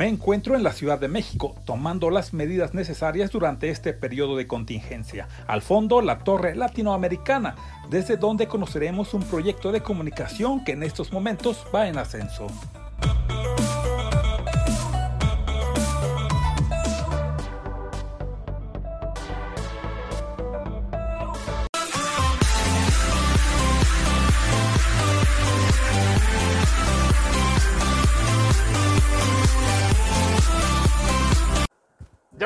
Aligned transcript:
Me 0.00 0.08
encuentro 0.08 0.56
en 0.56 0.62
la 0.62 0.72
Ciudad 0.72 0.98
de 0.98 1.08
México, 1.08 1.54
tomando 1.66 2.08
las 2.08 2.32
medidas 2.32 2.72
necesarias 2.72 3.30
durante 3.30 3.68
este 3.68 3.92
periodo 3.92 4.34
de 4.34 4.46
contingencia. 4.46 5.28
Al 5.46 5.60
fondo, 5.60 6.00
la 6.00 6.20
Torre 6.20 6.56
Latinoamericana, 6.56 7.54
desde 7.90 8.16
donde 8.16 8.46
conoceremos 8.46 9.12
un 9.12 9.22
proyecto 9.24 9.72
de 9.72 9.82
comunicación 9.82 10.64
que 10.64 10.72
en 10.72 10.84
estos 10.84 11.12
momentos 11.12 11.66
va 11.74 11.86
en 11.86 11.98
ascenso. 11.98 12.46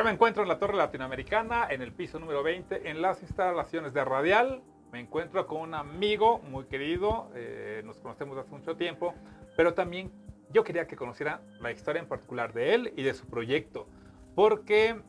Me 0.05 0.11
encuentro 0.11 0.43
en 0.43 0.49
la 0.49 0.59
Torre 0.59 0.77
Latinoamericana, 0.77 1.65
en 1.67 1.81
el 1.81 1.91
piso 1.91 2.19
número 2.19 2.43
20, 2.43 2.91
en 2.91 3.01
las 3.01 3.23
instalaciones 3.23 3.91
de 3.91 4.05
Radial. 4.05 4.61
Me 4.91 4.99
encuentro 4.99 5.47
con 5.47 5.61
un 5.61 5.73
amigo 5.73 6.37
muy 6.37 6.65
querido, 6.65 7.31
eh, 7.33 7.81
nos 7.83 7.97
conocemos 7.97 8.37
hace 8.37 8.51
mucho 8.51 8.75
tiempo, 8.75 9.15
pero 9.57 9.73
también 9.73 10.11
yo 10.51 10.63
quería 10.63 10.85
que 10.85 10.95
conociera 10.95 11.41
la 11.59 11.71
historia 11.71 12.03
en 12.03 12.07
particular 12.07 12.53
de 12.53 12.75
él 12.75 12.93
y 12.95 13.01
de 13.01 13.15
su 13.15 13.25
proyecto, 13.25 13.87
porque 14.35 15.01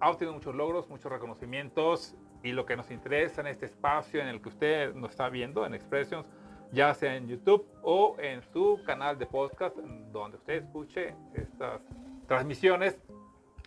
ha 0.00 0.10
obtenido 0.10 0.32
muchos 0.32 0.54
logros, 0.54 0.88
muchos 0.88 1.12
reconocimientos 1.12 2.16
y 2.42 2.52
lo 2.52 2.64
que 2.64 2.74
nos 2.74 2.90
interesa 2.90 3.42
en 3.42 3.48
este 3.48 3.66
espacio 3.66 4.22
en 4.22 4.28
el 4.28 4.40
que 4.40 4.48
usted 4.48 4.94
nos 4.94 5.10
está 5.10 5.28
viendo, 5.28 5.66
en 5.66 5.74
Expressions, 5.74 6.24
ya 6.72 6.94
sea 6.94 7.16
en 7.16 7.28
YouTube 7.28 7.68
o 7.82 8.16
en 8.18 8.40
su 8.54 8.80
canal 8.86 9.18
de 9.18 9.26
podcast, 9.26 9.76
donde 9.76 10.38
usted 10.38 10.54
escuche 10.54 11.14
estas 11.34 11.82
transmisiones, 12.26 12.98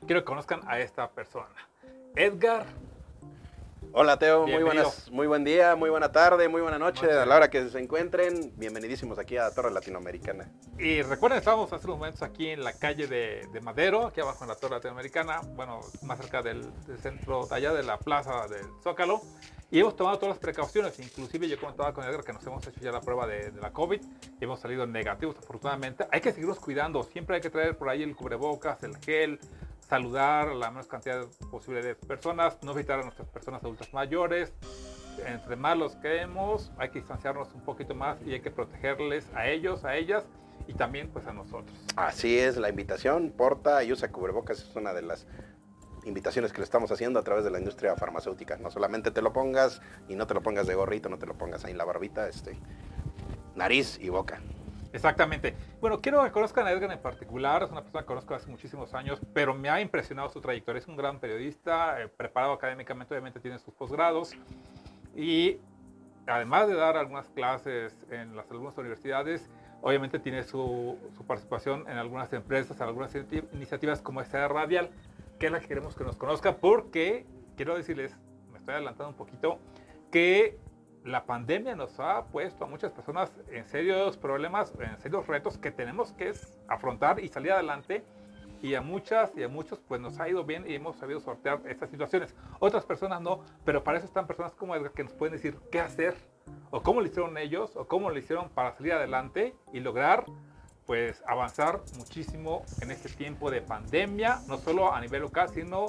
quiero 0.05 0.21
que 0.21 0.25
conozcan 0.25 0.61
a 0.67 0.79
esta 0.79 1.09
persona. 1.09 1.55
Edgar. 2.15 2.65
Hola 3.93 4.17
Teo, 4.17 4.47
muy, 4.47 4.63
buenas, 4.63 5.11
muy 5.11 5.27
buen 5.27 5.43
día, 5.43 5.75
muy 5.75 5.89
buena 5.89 6.13
tarde, 6.13 6.47
muy 6.47 6.61
buena 6.61 6.79
noche, 6.79 7.11
a 7.11 7.25
la 7.25 7.35
hora 7.35 7.49
que 7.49 7.67
se 7.67 7.77
encuentren. 7.77 8.53
Bienvenidísimos 8.55 9.19
aquí 9.19 9.35
a 9.35 9.51
Torre 9.51 9.69
Latinoamericana. 9.69 10.49
Y 10.79 11.01
recuerden, 11.01 11.39
estábamos 11.39 11.73
hace 11.73 11.87
unos 11.87 11.97
momentos 11.97 12.21
aquí 12.21 12.47
en 12.47 12.63
la 12.63 12.71
calle 12.71 13.07
de, 13.07 13.59
Madero, 13.61 14.07
aquí 14.07 14.21
abajo 14.21 14.45
en 14.45 14.49
la 14.49 14.55
Torre 14.55 14.75
Latinoamericana, 14.75 15.41
bueno, 15.55 15.81
más 16.03 16.19
cerca 16.19 16.41
del, 16.41 16.71
centro 17.01 17.47
de 17.47 17.55
allá 17.55 17.73
de 17.73 17.83
la 17.83 17.97
plaza 17.97 18.47
del 18.47 18.65
Zócalo. 18.81 19.21
Y 19.69 19.79
hemos 19.79 19.95
tomado 19.97 20.17
todas 20.19 20.35
las 20.35 20.39
precauciones, 20.39 20.97
inclusive 20.99 21.49
yo 21.49 21.59
comentaba 21.59 21.93
con 21.93 22.05
Edgar 22.05 22.23
que 22.23 22.33
nos 22.33 22.45
hemos 22.45 22.65
hecho 22.65 22.79
ya 22.79 22.91
la 22.91 23.01
prueba 23.01 23.27
de, 23.27 23.51
de, 23.51 23.59
la 23.59 23.71
COVID 23.71 24.01
y 24.39 24.43
hemos 24.43 24.59
salido 24.61 24.85
negativos 24.87 25.37
afortunadamente. 25.37 26.07
Hay 26.11 26.21
que 26.21 26.31
seguirnos 26.31 26.59
cuidando, 26.59 27.03
siempre 27.03 27.35
hay 27.35 27.41
que 27.41 27.49
traer 27.49 27.77
por 27.77 27.89
ahí 27.89 28.03
el 28.03 28.15
cubrebocas, 28.15 28.83
el 28.83 28.97
gel, 28.97 29.39
saludar 29.91 30.55
la 30.55 30.71
menos 30.71 30.87
cantidad 30.87 31.25
posible 31.51 31.81
de 31.81 31.95
personas, 31.95 32.57
no 32.63 32.73
visitar 32.73 33.01
a 33.01 33.03
nuestras 33.03 33.27
personas 33.27 33.61
adultas 33.61 33.93
mayores. 33.93 34.53
Entre 35.27 35.57
más 35.57 35.77
los 35.77 35.97
queremos, 35.97 36.71
hay 36.77 36.91
que 36.91 36.99
distanciarnos 36.99 37.53
un 37.53 37.59
poquito 37.65 37.93
más 37.93 38.17
y 38.25 38.31
hay 38.31 38.39
que 38.39 38.51
protegerles 38.51 39.27
a 39.35 39.49
ellos, 39.49 39.83
a 39.83 39.97
ellas 39.97 40.23
y 40.65 40.75
también 40.75 41.09
pues 41.09 41.27
a 41.27 41.33
nosotros. 41.33 41.77
Así 41.97 42.39
es, 42.39 42.55
la 42.55 42.69
invitación, 42.69 43.33
porta 43.35 43.83
y 43.83 43.91
usa 43.91 44.13
cubrebocas, 44.13 44.59
es 44.59 44.73
una 44.77 44.93
de 44.93 45.01
las 45.01 45.27
invitaciones 46.05 46.53
que 46.53 46.59
le 46.59 46.63
estamos 46.63 46.89
haciendo 46.93 47.19
a 47.19 47.23
través 47.25 47.43
de 47.43 47.51
la 47.51 47.59
industria 47.59 47.93
farmacéutica. 47.97 48.55
No 48.55 48.71
solamente 48.71 49.11
te 49.11 49.21
lo 49.21 49.33
pongas 49.33 49.81
y 50.07 50.15
no 50.15 50.25
te 50.25 50.33
lo 50.33 50.41
pongas 50.41 50.67
de 50.67 50.75
gorrito, 50.75 51.09
no 51.09 51.19
te 51.19 51.25
lo 51.25 51.37
pongas 51.37 51.65
ahí 51.65 51.71
en 51.71 51.77
la 51.77 51.83
barbita, 51.83 52.29
este, 52.29 52.57
nariz 53.55 53.99
y 53.99 54.07
boca. 54.07 54.41
Exactamente. 54.93 55.55
Bueno, 55.79 56.01
quiero 56.01 56.23
que 56.23 56.31
conozcan 56.31 56.67
a 56.67 56.71
Edgar 56.71 56.91
en 56.91 56.99
particular. 56.99 57.63
Es 57.63 57.71
una 57.71 57.81
persona 57.81 58.01
que 58.01 58.07
conozco 58.07 58.35
hace 58.35 58.49
muchísimos 58.49 58.93
años, 58.93 59.21
pero 59.33 59.53
me 59.53 59.69
ha 59.69 59.79
impresionado 59.79 60.29
su 60.29 60.41
trayectoria. 60.41 60.79
Es 60.79 60.87
un 60.87 60.97
gran 60.97 61.19
periodista, 61.19 62.01
eh, 62.01 62.07
preparado 62.07 62.53
académicamente, 62.53 63.13
obviamente 63.13 63.39
tiene 63.39 63.57
sus 63.59 63.73
posgrados. 63.73 64.33
Y 65.15 65.59
además 66.27 66.67
de 66.67 66.75
dar 66.75 66.97
algunas 66.97 67.29
clases 67.29 67.95
en 68.09 68.35
las 68.35 68.49
algunas 68.51 68.77
universidades, 68.77 69.49
obviamente 69.81 70.19
tiene 70.19 70.43
su, 70.43 70.97
su 71.15 71.25
participación 71.25 71.89
en 71.89 71.97
algunas 71.97 72.31
empresas, 72.33 72.77
en 72.77 72.87
algunas 72.87 73.15
iniciativas 73.53 74.01
como 74.01 74.21
esta 74.21 74.47
Radial, 74.47 74.89
que 75.39 75.47
es 75.47 75.51
la 75.51 75.59
que 75.59 75.67
queremos 75.67 75.95
que 75.95 76.03
nos 76.03 76.17
conozca, 76.17 76.57
porque 76.57 77.25
quiero 77.55 77.75
decirles, 77.75 78.15
me 78.51 78.57
estoy 78.57 78.75
adelantando 78.75 79.09
un 79.09 79.15
poquito, 79.15 79.59
que 80.11 80.59
la 81.03 81.25
pandemia 81.25 81.75
nos 81.75 81.99
ha 81.99 82.25
puesto 82.25 82.65
a 82.65 82.67
muchas 82.67 82.91
personas 82.91 83.31
en 83.49 83.65
serios 83.67 84.17
problemas, 84.17 84.73
en 84.79 84.99
serios 84.99 85.27
retos 85.27 85.57
que 85.57 85.71
tenemos 85.71 86.11
que 86.13 86.33
afrontar 86.67 87.19
y 87.19 87.27
salir 87.27 87.51
adelante. 87.51 88.03
Y 88.61 88.75
a 88.75 88.81
muchas 88.81 89.35
y 89.35 89.41
a 89.41 89.47
muchos 89.47 89.79
pues 89.79 89.99
nos 89.99 90.19
ha 90.19 90.29
ido 90.29 90.43
bien 90.43 90.69
y 90.69 90.75
hemos 90.75 90.95
sabido 90.97 91.19
sortear 91.19 91.61
estas 91.65 91.89
situaciones. 91.89 92.35
Otras 92.59 92.85
personas 92.85 93.19
no, 93.19 93.43
pero 93.65 93.83
para 93.83 93.97
eso 93.97 94.05
están 94.05 94.27
personas 94.27 94.53
como 94.53 94.75
Edgar 94.75 94.91
que 94.91 95.03
nos 95.03 95.13
pueden 95.13 95.33
decir 95.33 95.57
qué 95.71 95.79
hacer 95.79 96.15
o 96.69 96.83
cómo 96.83 97.01
lo 97.01 97.07
hicieron 97.07 97.35
ellos 97.39 97.75
o 97.75 97.87
cómo 97.87 98.11
lo 98.11 98.19
hicieron 98.19 98.49
para 98.49 98.71
salir 98.73 98.93
adelante 98.93 99.55
y 99.73 99.79
lograr 99.79 100.25
pues 100.85 101.23
avanzar 101.25 101.81
muchísimo 101.97 102.63
en 102.81 102.91
este 102.91 103.09
tiempo 103.09 103.49
de 103.49 103.61
pandemia, 103.61 104.41
no 104.47 104.57
solo 104.57 104.93
a 104.93 104.99
nivel 105.01 105.21
local, 105.21 105.49
sino 105.49 105.87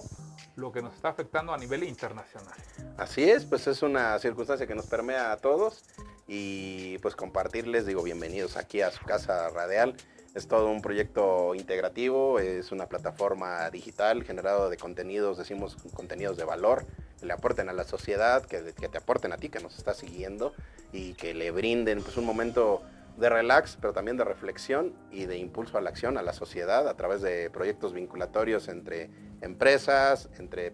lo 0.57 0.73
que 0.73 0.81
nos 0.81 0.95
está 0.95 1.09
afectando 1.09 1.53
a 1.53 1.59
nivel 1.59 1.83
internacional. 1.83 2.55
Así 3.03 3.29
es, 3.29 3.47
pues 3.47 3.67
es 3.67 3.83
una 3.83 4.17
circunstancia 4.21 4.69
que 4.69 4.77
nos 4.77 4.87
permea 4.87 5.33
a 5.33 5.37
todos 5.37 5.83
y 6.29 6.99
pues 6.99 7.17
compartirles, 7.17 7.85
digo, 7.85 8.01
bienvenidos 8.05 8.57
aquí 8.57 8.81
a 8.81 8.93
su 8.93 9.05
casa 9.05 9.49
radial. 9.49 9.97
Es 10.37 10.47
todo 10.47 10.69
un 10.69 10.81
proyecto 10.83 11.57
integrativo, 11.57 12.39
es 12.39 12.71
una 12.71 12.87
plataforma 12.87 13.69
digital 13.71 14.23
generado 14.23 14.71
de 14.71 14.77
contenidos, 14.77 15.37
decimos 15.37 15.77
contenidos 15.95 16.37
de 16.37 16.45
valor, 16.45 16.85
que 17.19 17.27
le 17.27 17.33
aporten 17.33 17.69
a 17.69 17.73
la 17.73 17.83
sociedad, 17.83 18.45
que, 18.45 18.73
que 18.73 18.89
te 18.89 18.99
aporten 18.99 19.33
a 19.33 19.37
ti 19.37 19.49
que 19.49 19.59
nos 19.59 19.77
está 19.79 19.95
siguiendo 19.95 20.55
y 20.93 21.15
que 21.15 21.35
le 21.35 21.51
brinden 21.51 22.05
pues 22.05 22.17
un 22.17 22.25
momento 22.25 22.83
de 23.17 23.29
relax, 23.29 23.77
pero 23.81 23.93
también 23.93 24.17
de 24.17 24.23
reflexión 24.23 24.95
y 25.11 25.27
de 25.27 25.39
impulso 25.39 25.77
a 25.77 25.81
la 25.81 25.91
acción 25.91 26.19
a 26.19 26.23
la 26.23 26.33
sociedad 26.33 26.87
a 26.87 26.95
través 26.95 27.21
de 27.21 27.51
proyectos 27.51 27.95
vinculatorios 27.95 28.69
entre 28.69 29.11
empresas, 29.41 30.29
entre 30.39 30.73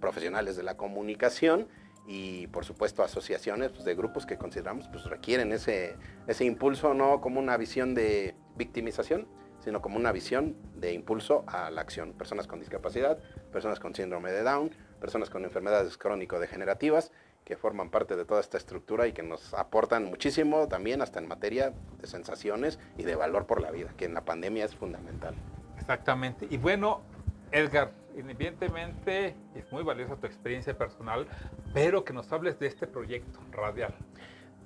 profesionales 0.00 0.56
de 0.56 0.62
la 0.62 0.76
comunicación 0.76 1.68
y 2.06 2.46
por 2.48 2.64
supuesto 2.64 3.02
asociaciones 3.02 3.70
pues, 3.70 3.84
de 3.84 3.94
grupos 3.94 4.26
que 4.26 4.36
consideramos 4.36 4.88
pues, 4.88 5.04
requieren 5.04 5.52
ese, 5.52 5.96
ese 6.26 6.44
impulso 6.44 6.94
no 6.94 7.20
como 7.20 7.38
una 7.38 7.56
visión 7.56 7.94
de 7.94 8.34
victimización, 8.56 9.28
sino 9.60 9.82
como 9.82 9.96
una 9.96 10.10
visión 10.10 10.56
de 10.74 10.92
impulso 10.92 11.44
a 11.46 11.70
la 11.70 11.82
acción. 11.82 12.12
Personas 12.14 12.46
con 12.46 12.58
discapacidad, 12.58 13.18
personas 13.52 13.78
con 13.78 13.94
síndrome 13.94 14.32
de 14.32 14.42
Down, 14.42 14.70
personas 15.00 15.30
con 15.30 15.44
enfermedades 15.44 15.96
crónico-degenerativas 15.98 17.12
que 17.44 17.56
forman 17.56 17.90
parte 17.90 18.16
de 18.16 18.24
toda 18.24 18.40
esta 18.40 18.58
estructura 18.58 19.06
y 19.06 19.12
que 19.12 19.22
nos 19.22 19.54
aportan 19.54 20.04
muchísimo 20.04 20.68
también 20.68 21.02
hasta 21.02 21.18
en 21.18 21.26
materia 21.26 21.72
de 22.00 22.06
sensaciones 22.06 22.78
y 22.96 23.02
de 23.02 23.16
valor 23.16 23.46
por 23.46 23.60
la 23.60 23.70
vida, 23.70 23.92
que 23.96 24.04
en 24.04 24.14
la 24.14 24.24
pandemia 24.24 24.64
es 24.64 24.74
fundamental. 24.74 25.34
Exactamente. 25.78 26.46
Y 26.50 26.58
bueno, 26.58 27.02
Edgar, 27.50 27.92
evidentemente 28.16 29.34
es 29.54 29.70
muy 29.72 29.82
valiosa 29.82 30.16
tu 30.16 30.26
experiencia 30.26 30.76
personal, 30.76 31.26
pero 31.72 32.04
que 32.04 32.12
nos 32.12 32.30
hables 32.32 32.58
de 32.58 32.66
este 32.66 32.86
proyecto 32.86 33.40
radial. 33.52 33.94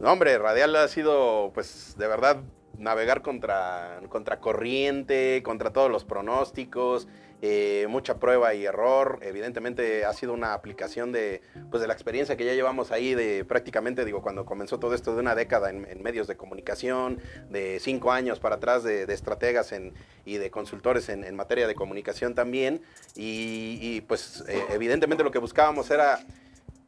No, 0.01 0.13
hombre, 0.13 0.39
Radial 0.39 0.75
ha 0.77 0.89
sido, 0.89 1.53
pues, 1.55 1.95
de 1.97 2.09
verdad, 2.09 2.39
navegar 2.79 3.23
contra, 3.23 4.01
contra 4.09 4.41
corriente, 4.41 5.43
contra 5.45 5.73
todos 5.73 5.91
los 5.91 6.05
pronósticos, 6.05 7.07
eh, 7.47 7.87
mucha 7.89 8.19
prueba 8.19 8.55
y 8.55 8.65
error. 8.65 9.19
Evidentemente 9.21 10.07
ha 10.07 10.15
sido 10.15 10.33
una 10.33 10.55
aplicación 10.55 11.13
de, 11.13 11.43
pues 11.71 11.83
de 11.83 11.87
la 11.87 11.93
experiencia 11.93 12.39
que 12.39 12.47
ya 12.47 12.55
llevamos 12.55 12.91
ahí 12.91 13.15
de 13.15 13.45
prácticamente, 13.45 14.07
digo, 14.07 14.23
cuando 14.23 14.47
comenzó 14.47 14.79
todo 14.79 14.95
esto 14.95 15.15
de 15.15 15.21
una 15.21 15.35
década 15.35 15.69
en, 15.69 16.03
medios 16.03 16.27
de 16.27 16.39
comunicación, 16.39 17.21
de 17.51 17.81
cinco 17.81 18.13
años 18.13 18.41
para 18.41 18.55
atrás 18.55 18.83
de, 18.83 19.03
estrategas 19.13 19.75
y 20.25 20.39
de 20.39 20.51
consultores 20.51 21.11
en, 21.11 21.37
materia 21.37 21.67
de 21.67 21.75
comunicación 21.75 22.35
también. 22.35 22.81
Y, 23.15 24.01
pues 24.09 24.43
eh, 24.49 24.65
evidentemente 24.71 25.23
lo 25.23 25.31
que 25.31 25.39
buscábamos 25.39 25.91
era 25.91 26.21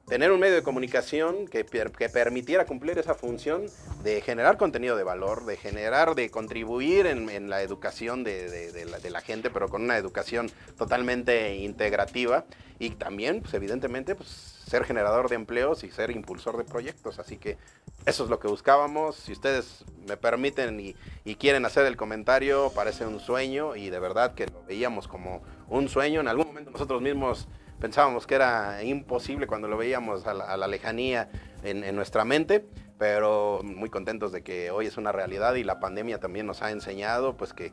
tener 0.06 0.30
un 0.30 0.38
medio 0.38 0.54
de 0.54 0.62
comunicación 0.62 1.46
que, 1.48 1.64
que, 1.64 2.08
permitiera 2.08 2.64
cumplir 2.64 2.98
esa 2.98 3.14
función 3.14 3.66
de 4.04 4.20
generar 4.20 4.56
contenido 4.56 4.96
de 4.96 5.02
valor, 5.02 5.44
de 5.46 5.56
generar, 5.56 6.14
de 6.14 6.30
contribuir 6.30 7.06
en, 7.06 7.50
la 7.50 7.60
educación 7.62 8.22
de, 8.22 9.10
la, 9.10 9.20
gente, 9.20 9.50
pero 9.50 9.68
con 9.68 9.82
una 9.82 9.96
educación 9.96 10.48
totalmente 10.78 11.56
integrativa 11.56 12.44
y 12.78 12.90
también, 12.90 13.40
pues 13.40 13.54
evidentemente, 13.54 14.14
pues, 14.14 14.28
ser 14.28 14.84
generador 14.84 15.28
de 15.28 15.36
empleos 15.36 15.82
y 15.82 15.90
ser 15.90 16.10
impulsor 16.10 16.56
de 16.56 16.64
proyectos. 16.64 17.18
Así 17.18 17.36
que 17.36 17.56
eso 18.04 18.24
es 18.24 18.30
lo 18.30 18.38
que 18.38 18.48
buscábamos. 18.48 19.16
Si 19.16 19.32
ustedes 19.32 19.84
me 20.06 20.16
permiten 20.16 20.78
y, 20.78 20.94
y 21.24 21.36
quieren 21.36 21.64
hacer 21.64 21.86
el 21.86 21.96
comentario, 21.96 22.72
parece 22.74 23.06
un 23.06 23.18
sueño 23.20 23.74
y 23.76 23.90
de 23.90 23.98
verdad 23.98 24.34
que 24.34 24.46
lo 24.46 24.62
veíamos 24.64 25.08
como 25.08 25.42
un 25.68 25.88
sueño. 25.88 26.20
En 26.20 26.28
algún 26.28 26.48
momento 26.48 26.70
nosotros 26.70 27.00
mismos 27.00 27.48
pensábamos 27.80 28.26
que 28.26 28.34
era 28.34 28.82
imposible 28.82 29.46
cuando 29.46 29.68
lo 29.68 29.76
veíamos 29.76 30.26
a 30.26 30.34
la, 30.34 30.66
lejanía 30.66 31.28
en, 31.62 31.94
nuestra 31.94 32.24
mente, 32.24 32.66
pero 32.98 33.60
muy 33.62 33.90
contentos 33.90 34.32
de 34.32 34.42
que 34.42 34.70
hoy 34.70 34.86
es 34.86 34.96
una 34.96 35.12
realidad 35.12 35.54
y 35.54 35.64
la 35.64 35.80
pandemia 35.80 36.18
también 36.18 36.46
nos 36.46 36.62
ha 36.62 36.70
enseñado 36.70 37.36
pues 37.36 37.52
que 37.52 37.72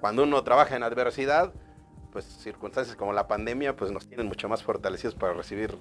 cuando 0.00 0.24
uno 0.24 0.42
trabaja 0.42 0.76
en 0.76 0.82
adversidad, 0.82 1.52
pues 2.12 2.24
circunstancias 2.24 2.96
como 2.96 3.12
la 3.12 3.28
pandemia, 3.28 3.76
pues 3.76 3.90
nos 3.90 4.06
tienen 4.08 4.26
mucho 4.26 4.48
más 4.48 4.62
fortalecidos 4.62 5.14
para 5.14 5.32
recibir 5.32 5.76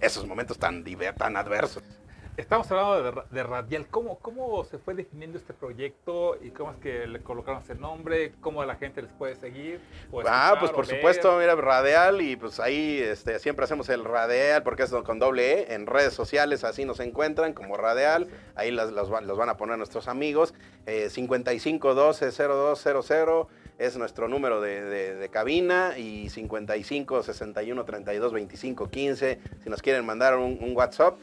esos 0.00 0.26
momentos 0.26 0.58
tan, 0.58 0.84
tan 1.16 1.36
adversos. 1.36 1.82
Estamos 2.40 2.70
hablando 2.70 3.24
de, 3.30 3.42
Radial. 3.42 3.86
¿Cómo, 3.88 4.18
¿Cómo 4.18 4.64
se 4.64 4.78
fue 4.78 4.94
definiendo 4.94 5.36
este 5.36 5.52
proyecto 5.52 6.38
y 6.42 6.48
cómo 6.48 6.70
es 6.70 6.78
que 6.78 7.06
le 7.06 7.20
colocaron 7.20 7.60
ese 7.60 7.74
nombre? 7.74 8.32
¿Cómo 8.40 8.64
la 8.64 8.76
gente 8.76 9.02
les 9.02 9.12
puede 9.12 9.36
seguir? 9.36 9.78
Ah, 10.26 10.56
pues 10.58 10.72
por 10.72 10.86
supuesto, 10.86 11.36
mira, 11.38 11.54
Radial 11.54 12.22
y 12.22 12.36
pues 12.36 12.58
ahí 12.58 12.98
este, 12.98 13.38
siempre 13.40 13.66
hacemos 13.66 13.90
el 13.90 14.06
Radial 14.06 14.62
porque 14.62 14.84
es 14.84 14.90
con 14.90 15.18
doble 15.18 15.52
E. 15.52 15.74
En 15.74 15.86
redes 15.86 16.14
sociales 16.14 16.64
así 16.64 16.86
nos 16.86 16.98
encuentran 17.00 17.52
como 17.52 17.76
Radial. 17.76 18.26
Ahí 18.54 18.70
los, 18.70 18.90
los, 18.90 19.10
van 19.10 19.50
a 19.50 19.58
poner 19.58 19.76
nuestros 19.76 20.08
amigos. 20.08 20.54
Eh, 20.86 21.10
5512-0200 21.10 23.48
es 23.78 23.98
nuestro 23.98 24.28
número 24.28 24.62
de, 24.62 25.28
cabina 25.30 25.98
y 25.98 26.30
55 26.30 27.22
61 27.22 27.84
32 27.84 28.32
25 28.32 28.88
15 28.88 29.40
si 29.62 29.70
nos 29.70 29.82
quieren 29.82 30.06
mandar 30.06 30.36
un, 30.36 30.58
un 30.60 30.74
WhatsApp 30.74 31.18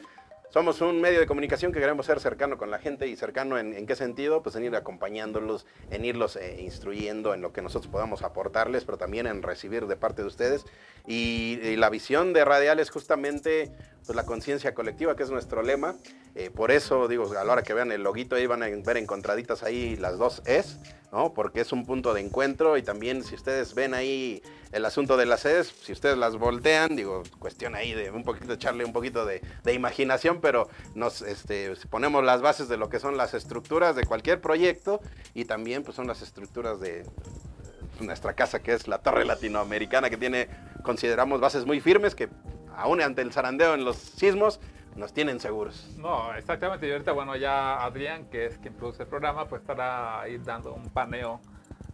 somos 0.50 0.80
un 0.80 1.00
medio 1.00 1.20
de 1.20 1.26
comunicación 1.26 1.72
que 1.72 1.80
queremos 1.80 2.06
ser 2.06 2.20
cercano 2.20 2.56
con 2.56 2.70
la 2.70 2.78
gente 2.78 3.06
y 3.06 3.16
cercano 3.16 3.58
en, 3.58 3.86
qué 3.86 3.94
sentido, 3.94 4.42
pues 4.42 4.56
en 4.56 4.64
ir 4.64 4.74
acompañándolos, 4.74 5.66
en 5.90 6.04
irlos 6.04 6.36
eh, 6.36 6.60
instruyendo 6.60 7.34
en 7.34 7.42
lo 7.42 7.52
que 7.52 7.60
nosotros 7.60 7.90
podamos 7.90 8.22
aportarles, 8.22 8.84
pero 8.84 8.96
también 8.96 9.26
en 9.26 9.42
recibir 9.42 9.86
de 9.86 9.96
parte 9.96 10.22
de 10.22 10.28
ustedes. 10.28 10.64
Y, 11.08 11.76
la 11.76 11.88
visión 11.88 12.34
de 12.34 12.44
Radial 12.44 12.78
es 12.80 12.90
justamente 12.90 13.72
pues, 14.04 14.14
la 14.14 14.26
conciencia 14.26 14.74
colectiva, 14.74 15.16
que 15.16 15.22
es 15.22 15.30
nuestro 15.30 15.62
lema. 15.62 15.96
Eh, 16.34 16.50
por 16.50 16.70
eso, 16.70 17.08
digo, 17.08 17.32
a 17.32 17.44
la 17.44 17.52
hora 17.52 17.62
que 17.62 17.72
vean 17.72 17.90
el 17.90 18.02
loguito 18.02 18.36
ahí 18.36 18.46
van 18.46 18.62
a 18.62 18.68
ver 18.68 18.96
encontraditas 18.98 19.62
ahí 19.62 19.96
las 19.96 20.18
dos 20.18 20.42
es, 20.44 20.78
¿no? 21.10 21.32
Porque 21.32 21.62
es 21.62 21.72
un 21.72 21.86
punto 21.86 22.12
de 22.12 22.20
encuentro 22.20 22.76
y 22.76 22.82
también 22.82 23.24
si 23.24 23.34
ustedes 23.34 23.74
ven 23.74 23.94
ahí 23.94 24.42
el 24.70 24.84
asunto 24.84 25.16
de 25.16 25.24
las 25.24 25.40
sedes, 25.40 25.74
si 25.82 25.92
ustedes 25.92 26.18
las 26.18 26.36
voltean, 26.36 26.94
digo, 26.94 27.22
cuestión 27.38 27.74
ahí 27.74 27.92
de 27.92 28.10
un 28.10 28.22
poquito 28.22 28.52
echarle 28.52 28.84
un 28.84 28.92
poquito 28.92 29.24
de, 29.24 29.40
imaginación, 29.72 30.40
pero 30.40 30.68
nos 30.94 31.22
este, 31.22 31.74
ponemos 31.90 32.22
las 32.22 32.42
bases 32.42 32.68
de 32.68 32.76
lo 32.76 32.90
que 32.90 33.00
son 33.00 33.16
las 33.16 33.32
estructuras 33.34 33.96
de 33.96 34.04
cualquier 34.04 34.40
proyecto 34.40 35.00
y 35.34 35.46
también 35.46 35.82
pues 35.82 35.96
son 35.96 36.06
las 36.06 36.22
estructuras 36.22 36.80
de 36.80 37.04
nuestra 38.00 38.34
casa 38.34 38.60
que 38.60 38.72
es 38.72 38.88
la 38.88 38.98
Torre 38.98 39.24
Latinoamericana 39.24 40.10
que 40.10 40.16
tiene, 40.16 40.48
consideramos 40.82 41.40
bases 41.40 41.66
muy 41.66 41.80
firmes 41.80 42.14
que 42.14 42.28
aún 42.76 43.00
ante 43.00 43.22
el 43.22 43.32
zarandeo 43.32 43.74
en 43.74 43.84
los 43.84 43.96
sismos 43.96 44.60
nos 44.96 45.12
tienen 45.12 45.40
seguros. 45.40 45.88
No, 45.96 46.34
exactamente. 46.34 46.88
Y 46.88 46.92
ahorita, 46.92 47.12
bueno, 47.12 47.36
ya 47.36 47.84
Adrián, 47.84 48.26
que 48.26 48.46
es 48.46 48.58
quien 48.58 48.74
produce 48.74 49.04
el 49.04 49.08
programa, 49.08 49.48
pues 49.48 49.62
estará 49.62 50.20
ahí 50.20 50.38
dando 50.38 50.74
un 50.74 50.88
paneo 50.90 51.40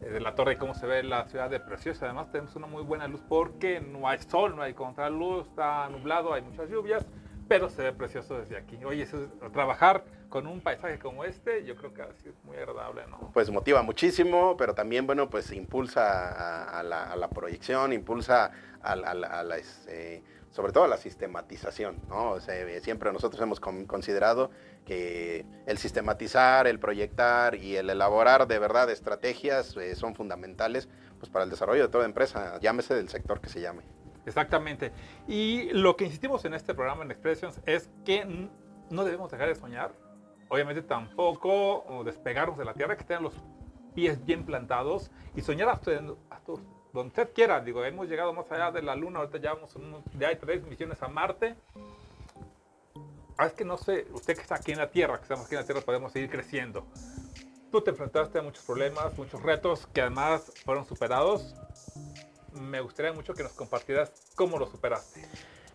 eh, 0.00 0.08
de 0.08 0.20
la 0.20 0.34
torre 0.34 0.54
y 0.54 0.56
cómo 0.56 0.74
se 0.74 0.86
ve 0.86 1.02
la 1.02 1.26
ciudad 1.26 1.50
de 1.50 1.60
Preciosa. 1.60 2.06
Además 2.06 2.30
tenemos 2.32 2.56
una 2.56 2.66
muy 2.66 2.82
buena 2.82 3.06
luz 3.06 3.20
porque 3.28 3.80
no 3.80 4.08
hay 4.08 4.18
sol, 4.20 4.56
no 4.56 4.62
hay 4.62 4.74
contraluz, 4.74 5.46
está 5.48 5.88
nublado, 5.90 6.32
hay 6.32 6.42
muchas 6.42 6.68
lluvias, 6.68 7.04
pero 7.48 7.68
se 7.68 7.82
ve 7.82 7.92
precioso 7.92 8.38
desde 8.38 8.56
aquí. 8.56 8.82
Oye, 8.84 9.06
trabajar 9.52 10.04
con 10.28 10.46
un 10.46 10.60
paisaje 10.60 10.98
como 10.98 11.24
este, 11.24 11.64
yo 11.64 11.76
creo 11.76 11.94
que 11.94 12.02
es 12.02 12.44
muy 12.44 12.56
agradable, 12.56 13.02
¿no? 13.08 13.30
Pues 13.32 13.50
motiva 13.50 13.82
muchísimo, 13.82 14.56
pero 14.56 14.74
también, 14.74 15.06
bueno, 15.06 15.30
pues 15.30 15.52
impulsa 15.52 16.78
a, 16.78 16.82
la, 16.82 17.28
proyección, 17.30 17.92
impulsa 17.92 18.50
a, 18.82 18.96
la... 18.96 19.56
Este, 19.56 20.22
sobre 20.54 20.72
todo 20.72 20.86
la 20.86 20.96
sistematización, 20.98 21.96
¿no? 22.08 22.38
siempre 22.80 23.12
nosotros 23.12 23.42
hemos 23.42 23.58
considerado 23.58 24.52
que 24.86 25.44
el 25.66 25.78
sistematizar, 25.78 26.68
el 26.68 26.78
proyectar 26.78 27.56
y 27.56 27.74
el 27.74 27.90
elaborar 27.90 28.46
de 28.46 28.60
verdad 28.60 28.88
estrategias 28.88 29.76
eh, 29.76 29.96
son 29.96 30.14
fundamentales 30.14 30.88
pues, 31.18 31.28
para 31.28 31.44
el 31.44 31.50
desarrollo 31.50 31.82
de 31.82 31.88
toda 31.88 32.04
empresa, 32.04 32.60
llámese 32.60 32.94
del 32.94 33.08
sector 33.08 33.40
que 33.40 33.48
se 33.48 33.60
llame. 33.60 33.82
Exactamente. 34.26 34.92
Y 35.28 35.70
lo 35.72 35.96
que 35.96 36.04
insistimos 36.04 36.44
en 36.44 36.54
este 36.54 36.74
programa 36.74 37.04
en 37.04 37.10
Expressions 37.10 37.60
es 37.66 37.90
que 38.04 38.48
no 38.90 39.04
debemos 39.04 39.30
dejar 39.30 39.48
de 39.48 39.54
soñar. 39.54 39.92
Obviamente 40.48 40.82
tampoco 40.82 42.02
despegarnos 42.04 42.58
de 42.58 42.64
la 42.64 42.74
tierra, 42.74 42.96
que 42.96 43.04
tengan 43.04 43.24
los 43.24 43.34
pies 43.94 44.24
bien 44.24 44.44
plantados 44.44 45.10
y 45.34 45.40
soñar 45.40 45.68
hasta, 45.68 45.92
donde 46.00 47.08
usted 47.08 47.32
quiera. 47.32 47.60
Digo, 47.60 47.84
hemos 47.84 48.08
llegado 48.08 48.32
más 48.32 48.50
allá 48.52 48.70
de 48.70 48.82
la 48.82 48.94
Luna, 48.94 49.20
ahorita 49.20 49.38
ya, 49.38 49.54
vamos, 49.54 49.76
ya 50.18 50.28
hay 50.28 50.36
tres 50.36 50.64
misiones 50.64 51.02
a 51.02 51.08
Marte. 51.08 51.56
Ah, 53.36 53.46
es 53.46 53.52
que 53.52 53.64
no 53.64 53.76
sé, 53.76 54.06
usted 54.12 54.36
que 54.36 54.42
está 54.42 54.56
aquí 54.56 54.72
en 54.72 54.78
la 54.78 54.90
Tierra, 54.90 55.16
que 55.16 55.22
estamos 55.22 55.46
aquí 55.46 55.56
en 55.56 55.60
la 55.60 55.66
Tierra, 55.66 55.80
podemos 55.80 56.12
seguir 56.12 56.30
creciendo. 56.30 56.86
Tú 57.72 57.80
te 57.80 57.90
enfrentaste 57.90 58.38
a 58.38 58.42
muchos 58.42 58.64
problemas, 58.64 59.18
muchos 59.18 59.42
retos 59.42 59.88
que 59.88 60.02
además 60.02 60.52
fueron 60.64 60.84
superados. 60.84 61.56
Me 62.54 62.80
gustaría 62.80 63.12
mucho 63.12 63.34
que 63.34 63.42
nos 63.42 63.52
compartieras 63.52 64.12
cómo 64.34 64.58
lo 64.58 64.70
superaste. 64.70 65.26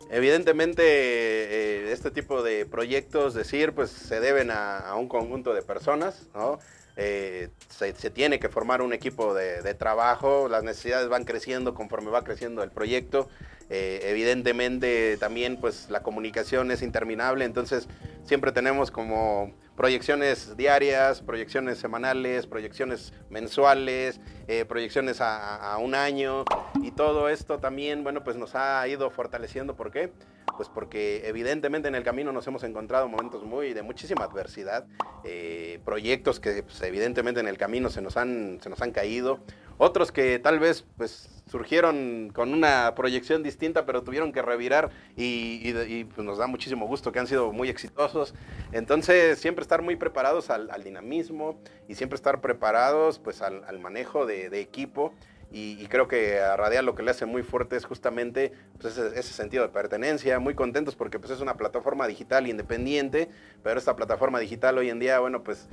Evidentemente, 0.10 0.84
eh, 0.84 1.92
este 1.92 2.10
tipo 2.10 2.42
de 2.42 2.66
proyectos, 2.66 3.34
decir, 3.34 3.74
pues 3.74 3.92
se 3.92 4.20
deben 4.20 4.50
a, 4.50 4.80
a 4.80 4.96
un 4.96 5.08
conjunto 5.08 5.54
de 5.54 5.62
personas, 5.62 6.28
¿no? 6.34 6.60
Eh, 7.02 7.48
se, 7.70 7.94
tiene 8.10 8.40
que 8.40 8.50
formar 8.50 8.82
un 8.82 8.92
equipo 8.92 9.34
de, 9.34 9.74
trabajo, 9.74 10.50
las 10.50 10.64
necesidades 10.64 11.08
van 11.08 11.24
creciendo 11.24 11.74
conforme 11.74 12.12
va 12.12 12.26
creciendo 12.26 12.62
el 12.62 12.72
proyecto. 12.72 13.30
Eh, 13.70 14.02
evidentemente 14.04 15.16
también 15.18 15.58
pues 15.62 15.90
la 15.90 16.04
comunicación 16.04 16.72
es 16.72 16.82
interminable, 16.82 17.46
entonces 17.46 17.88
siempre 18.24 18.52
tenemos 18.52 18.92
como 18.92 19.54
proyecciones 19.78 20.58
diarias, 20.58 21.22
proyecciones 21.22 21.78
semanales, 21.78 22.48
proyecciones 22.48 23.14
mensuales, 23.30 24.20
eh, 24.50 24.66
proyecciones 24.66 25.22
a, 25.22 25.56
a, 25.56 25.78
un 25.78 25.96
año 25.96 26.44
y 26.82 26.92
todo 26.92 27.30
esto 27.30 27.60
también, 27.60 28.04
bueno, 28.04 28.26
pues 28.26 28.36
nos 28.36 28.56
ha 28.56 28.86
ido 28.90 29.10
fortaleciendo. 29.10 29.78
¿Por 29.78 29.92
qué? 29.92 30.12
Pues 30.60 30.68
porque 30.68 31.22
evidentemente 31.26 31.88
en 31.88 31.96
el 31.96 32.04
camino 32.04 32.34
nos 32.34 32.46
hemos 32.46 32.66
encontrado 32.66 33.08
momentos 33.08 33.46
muy 33.46 33.72
de 33.72 33.82
muchísima 33.82 34.26
adversidad, 34.26 34.86
eh, 35.24 35.80
proyectos 35.86 36.42
que 36.42 36.64
pues, 36.64 36.82
evidentemente 36.82 37.40
en 37.40 37.48
el 37.48 37.58
camino 37.58 37.90
se 37.90 38.02
nos 38.02 38.18
han, 38.18 38.60
se 38.62 38.70
nos 38.70 38.82
han 38.82 38.92
caído, 38.92 39.40
otros 39.78 40.12
que 40.12 40.38
tal 40.38 40.60
vez 40.60 40.84
pues 40.98 41.30
surgieron 41.50 42.30
con 42.36 42.54
una 42.54 42.94
proyección 42.94 43.42
distinta, 43.42 43.86
pero 43.86 44.04
tuvieron 44.04 44.34
que 44.34 44.42
revirar 44.42 44.90
y, 45.16 46.04
pues, 46.04 46.28
nos 46.28 46.40
da 46.40 46.48
muchísimo 46.48 46.88
gusto 46.88 47.14
que 47.14 47.20
han 47.20 47.28
sido 47.28 47.54
muy 47.54 47.70
exitosos. 47.70 48.34
Entonces, 48.74 49.40
siempre 49.40 49.62
estar 49.62 49.82
muy 49.82 49.96
preparados 49.96 50.50
al, 50.50 50.84
dinamismo 50.84 51.58
y 51.88 51.96
siempre 51.96 52.18
estar 52.18 52.42
preparados 52.42 53.18
pues 53.18 53.42
al, 53.42 53.80
manejo 53.80 54.26
de 54.26 54.60
equipo 54.60 55.14
y, 55.52 55.86
creo 55.88 56.08
que 56.08 56.40
a 56.40 56.56
Radial 56.56 56.86
lo 56.86 56.94
que 56.94 57.02
le 57.02 57.12
hace 57.12 57.26
muy 57.26 57.42
fuerte 57.42 57.76
es 57.76 57.86
justamente 57.86 58.52
pues, 58.80 58.98
ese, 58.98 59.34
sentido 59.34 59.64
de 59.64 59.70
pertenencia, 59.70 60.40
muy 60.40 60.54
contentos 60.54 60.96
porque 60.96 61.18
pues, 61.18 61.32
es 61.32 61.42
una 61.42 61.56
plataforma 61.56 62.06
digital 62.08 62.48
independiente, 62.48 63.30
pero 63.64 63.80
esta 63.80 63.96
plataforma 63.96 64.40
digital 64.40 64.78
hoy 64.78 64.90
en 64.90 65.00
día, 65.00 65.20
bueno, 65.20 65.44
pues 65.44 65.68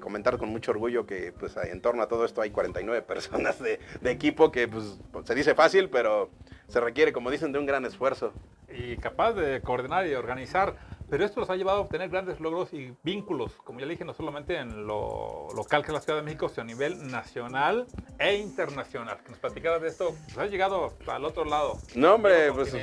comentar 0.00 0.38
con 0.38 0.50
mucho 0.50 0.70
orgullo 0.70 1.06
que 1.06 1.32
pues 1.32 1.56
en 1.56 1.80
torno 1.80 2.02
a 2.02 2.08
todo 2.08 2.24
esto 2.24 2.40
hay 2.40 2.50
49 2.50 3.02
personas 3.06 3.58
de, 3.60 3.80
de 4.00 4.10
equipo 4.10 4.52
que 4.52 4.68
pues 4.68 4.98
se 5.24 5.34
dice 5.34 5.54
fácil, 5.54 5.88
pero 5.88 6.30
se 6.68 6.80
requiere, 6.80 7.12
como 7.12 7.30
dicen, 7.30 7.52
de 7.52 7.58
un 7.58 7.66
gran 7.66 7.84
esfuerzo. 7.84 8.32
Y 8.68 8.96
capaz 8.96 9.34
de 9.34 9.60
coordinar 9.60 10.06
y 10.06 10.14
organizar 10.14 10.76
pero 11.12 11.26
esto 11.26 11.40
nos 11.40 11.50
ha 11.50 11.56
llevado 11.56 11.76
a 11.76 11.80
obtener 11.82 12.08
grandes 12.08 12.40
logros 12.40 12.72
y 12.72 12.94
vínculos, 13.02 13.52
como 13.64 13.78
ya 13.78 13.84
le 13.84 13.92
dije, 13.92 14.04
no 14.06 14.14
solamente 14.14 14.56
en 14.56 14.86
lo 14.86 15.46
local 15.54 15.82
que 15.82 15.88
es 15.88 15.92
la 15.92 16.00
Ciudad 16.00 16.18
de 16.18 16.24
México, 16.24 16.48
sino 16.48 16.62
a 16.62 16.64
nivel 16.64 17.10
nacional 17.10 17.86
e 18.18 18.36
internacional. 18.36 19.18
Que 19.22 19.28
nos 19.28 19.38
platicara 19.38 19.78
de 19.78 19.88
esto, 19.88 20.14
pues 20.24 20.38
ha 20.38 20.46
llegado 20.46 20.94
al 21.06 21.26
otro 21.26 21.44
lado. 21.44 21.78
No, 21.94 22.14
hombre, 22.14 22.50
pues 22.54 22.74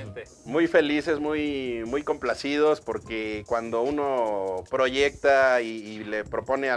muy 0.45 0.67
felices, 0.67 1.19
muy, 1.19 1.81
muy 1.88 2.03
complacidos, 2.03 2.81
porque 2.81 3.43
cuando 3.48 3.81
uno 3.81 4.63
proyecta 4.69 5.63
y, 5.63 6.03
le 6.03 6.24
propone 6.24 6.69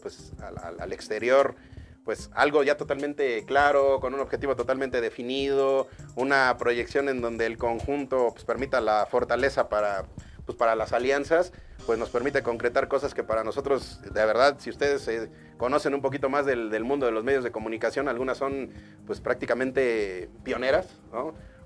pues, 0.00 0.32
al 0.38 0.92
exterior 0.92 1.56
pues 2.04 2.30
algo 2.34 2.64
ya 2.64 2.76
totalmente 2.76 3.44
claro, 3.44 4.00
con 4.00 4.14
un 4.14 4.20
objetivo 4.20 4.56
totalmente 4.56 5.00
definido, 5.00 5.88
una 6.16 6.56
proyección 6.58 7.08
en 7.08 7.20
donde 7.20 7.46
el 7.46 7.58
conjunto 7.58 8.30
pues, 8.32 8.44
permita 8.44 8.80
la 8.80 9.06
fortaleza 9.06 9.68
para 9.68 10.06
pues 10.46 10.56
para 10.56 10.74
las 10.74 10.92
alianzas, 10.92 11.52
pues 11.86 11.98
nos 11.98 12.10
permite 12.10 12.42
concretar 12.42 12.88
cosas 12.88 13.14
que 13.14 13.22
para 13.24 13.44
nosotros, 13.44 14.00
de 14.02 14.24
verdad, 14.26 14.56
si 14.58 14.70
ustedes 14.70 15.06
eh, 15.08 15.30
conocen 15.56 15.94
un 15.94 16.02
poquito 16.02 16.28
más 16.28 16.46
del, 16.46 16.84
mundo 16.84 17.06
de 17.06 17.12
los 17.12 17.24
medios 17.24 17.44
de 17.44 17.50
comunicación, 17.50 18.08
algunas 18.08 18.38
son 18.38 18.70
pues 19.06 19.20
prácticamente 19.20 20.28
pioneras, 20.44 20.86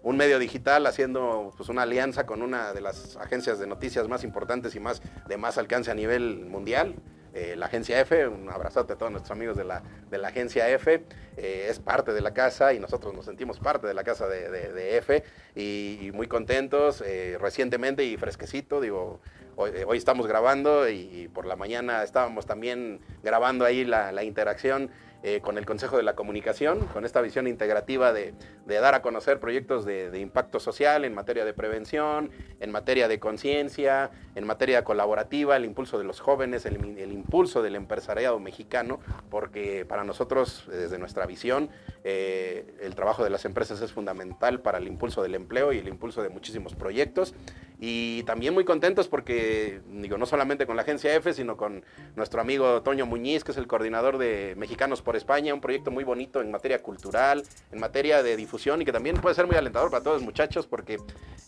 Un 0.02 0.16
medio 0.16 0.38
digital 0.38 0.86
haciendo 0.86 1.52
pues 1.56 1.68
una 1.68 1.82
alianza 1.82 2.26
con 2.26 2.40
una 2.42 2.72
de 2.72 2.80
las 2.80 3.16
agencias 3.16 3.58
de 3.58 3.66
noticias 3.66 4.06
más 4.08 4.22
importantes 4.22 4.76
y 4.76 4.80
más 4.80 5.02
de 5.26 5.36
más 5.36 5.58
alcance 5.58 5.90
a 5.90 5.94
nivel 5.94 6.46
mundial. 6.46 6.94
Eh, 7.36 7.54
la 7.54 7.66
agencia 7.66 8.00
F, 8.00 8.28
un 8.28 8.48
abrazote 8.48 8.94
a 8.94 8.96
todos 8.96 9.12
nuestros 9.12 9.30
amigos 9.30 9.58
de 9.58 9.64
la, 9.64 9.82
de 10.08 10.16
la 10.16 10.28
agencia 10.28 10.70
F, 10.70 11.04
eh, 11.36 11.66
es 11.68 11.78
parte 11.80 12.14
de 12.14 12.22
la 12.22 12.32
casa 12.32 12.72
y 12.72 12.78
nosotros 12.78 13.12
nos 13.12 13.26
sentimos 13.26 13.58
parte 13.58 13.86
de 13.86 13.92
la 13.92 14.04
casa 14.04 14.26
de, 14.26 14.96
F 14.96 15.22
y, 15.54 16.10
muy 16.14 16.28
contentos, 16.28 17.02
eh, 17.04 17.36
recientemente 17.38 18.04
y 18.04 18.16
fresquecito, 18.16 18.80
digo, 18.80 19.20
hoy, 19.56 19.98
estamos 19.98 20.26
grabando 20.26 20.88
y, 20.88 21.28
por 21.28 21.44
la 21.44 21.56
mañana 21.56 22.02
estábamos 22.04 22.46
también 22.46 23.00
grabando 23.22 23.66
ahí 23.66 23.84
la, 23.84 24.24
interacción 24.24 24.90
eh, 25.28 25.40
con 25.40 25.58
el 25.58 25.66
Consejo 25.66 25.96
de 25.96 26.04
la 26.04 26.14
Comunicación, 26.14 26.86
con 26.86 27.04
esta 27.04 27.20
visión 27.20 27.48
integrativa 27.48 28.12
de, 28.12 28.32
dar 28.64 28.94
a 28.94 29.02
conocer 29.02 29.40
proyectos 29.40 29.84
de, 29.84 30.20
impacto 30.20 30.60
social 30.60 31.04
en 31.04 31.14
materia 31.14 31.44
de 31.44 31.52
prevención, 31.52 32.30
en 32.60 32.70
materia 32.70 33.08
de 33.08 33.18
conciencia, 33.18 34.12
en 34.36 34.46
materia 34.46 34.84
colaborativa, 34.84 35.56
el 35.56 35.64
impulso 35.64 35.98
de 35.98 36.04
los 36.04 36.20
jóvenes, 36.20 36.64
el, 36.64 36.76
impulso 37.12 37.60
del 37.60 37.74
empresariado 37.74 38.38
mexicano, 38.38 39.00
porque 39.28 39.84
para 39.84 40.04
nosotros, 40.04 40.62
desde 40.68 40.96
nuestra 40.96 41.26
visión, 41.26 41.70
eh, 42.04 42.76
el 42.80 42.94
trabajo 42.94 43.24
de 43.24 43.30
las 43.30 43.44
empresas 43.46 43.80
es 43.82 43.90
fundamental 43.90 44.60
para 44.60 44.78
el 44.78 44.86
impulso 44.86 45.24
del 45.24 45.34
empleo 45.34 45.72
y 45.72 45.78
el 45.78 45.88
impulso 45.88 46.22
de 46.22 46.28
muchísimos 46.28 46.76
proyectos. 46.76 47.34
Y 47.78 48.22
también 48.22 48.54
muy 48.54 48.64
contentos 48.64 49.06
porque, 49.06 49.80
digo, 49.86 50.16
no 50.16 50.24
solamente 50.24 50.66
con 50.66 50.76
la 50.76 50.82
agencia 50.82 51.14
F, 51.14 51.34
sino 51.34 51.56
con 51.56 51.84
nuestro 52.14 52.40
amigo 52.40 52.80
Toño 52.82 53.04
Muñiz, 53.04 53.44
que 53.44 53.52
es 53.52 53.58
el 53.58 53.66
coordinador 53.66 54.16
de 54.16 54.54
Mexicanos 54.56 55.02
por 55.02 55.14
España, 55.14 55.52
un 55.52 55.60
proyecto 55.60 55.90
muy 55.90 56.02
bonito 56.04 56.40
en 56.40 56.50
materia 56.50 56.82
cultural, 56.82 57.42
en 57.72 57.78
materia 57.78 58.22
de 58.22 58.36
difusión 58.36 58.80
y 58.80 58.84
que 58.84 58.92
también 58.92 59.16
puede 59.16 59.34
ser 59.34 59.46
muy 59.46 59.56
alentador 59.56 59.90
para 59.90 60.02
todos 60.02 60.16
los 60.16 60.24
muchachos 60.24 60.66
porque 60.66 60.98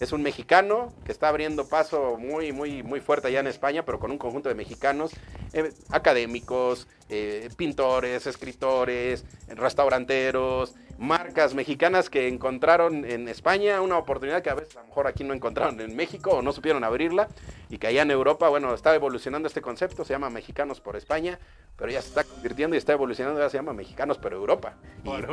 es 0.00 0.12
un 0.12 0.22
mexicano 0.22 0.92
que 1.04 1.12
está 1.12 1.28
abriendo 1.28 1.66
paso 1.66 2.16
muy, 2.18 2.52
muy, 2.52 2.82
muy 2.82 3.00
fuerte 3.00 3.28
allá 3.28 3.40
en 3.40 3.46
España, 3.46 3.84
pero 3.84 3.98
con 3.98 4.10
un 4.10 4.18
conjunto 4.18 4.48
de 4.50 4.54
mexicanos 4.54 5.12
eh, 5.54 5.72
académicos, 5.90 6.88
eh, 7.08 7.48
pintores, 7.56 8.26
escritores, 8.26 9.24
restauranteros, 9.48 10.74
marcas 10.98 11.54
mexicanas 11.54 12.10
que 12.10 12.28
encontraron 12.28 13.04
en 13.04 13.28
España 13.28 13.80
una 13.80 13.96
oportunidad 13.96 14.42
que 14.42 14.50
a 14.50 14.54
veces 14.54 14.76
a 14.76 14.80
lo 14.80 14.88
mejor 14.88 15.06
aquí 15.06 15.24
no 15.24 15.32
encontraron 15.32 15.80
en 15.80 15.94
México 15.94 16.30
o 16.30 16.42
no 16.42 16.52
supieron 16.52 16.82
abrirla 16.84 17.28
y 17.68 17.78
que 17.78 17.86
allá 17.86 18.02
en 18.02 18.10
Europa, 18.10 18.48
bueno, 18.48 18.72
está 18.74 18.94
evolucionando 18.94 19.48
este 19.48 19.60
concepto, 19.60 20.04
se 20.04 20.12
llama 20.12 20.30
Mexicanos 20.30 20.80
por 20.80 20.96
España, 20.96 21.38
pero 21.76 21.92
ya 21.92 22.02
se 22.02 22.08
está 22.08 22.24
convirtiendo 22.24 22.74
y 22.74 22.78
está 22.78 22.92
evolucionando, 22.92 23.40
ya 23.40 23.48
se 23.48 23.58
llama 23.58 23.72
Mexicanos 23.72 24.18
por 24.18 24.32
Europa 24.32 24.74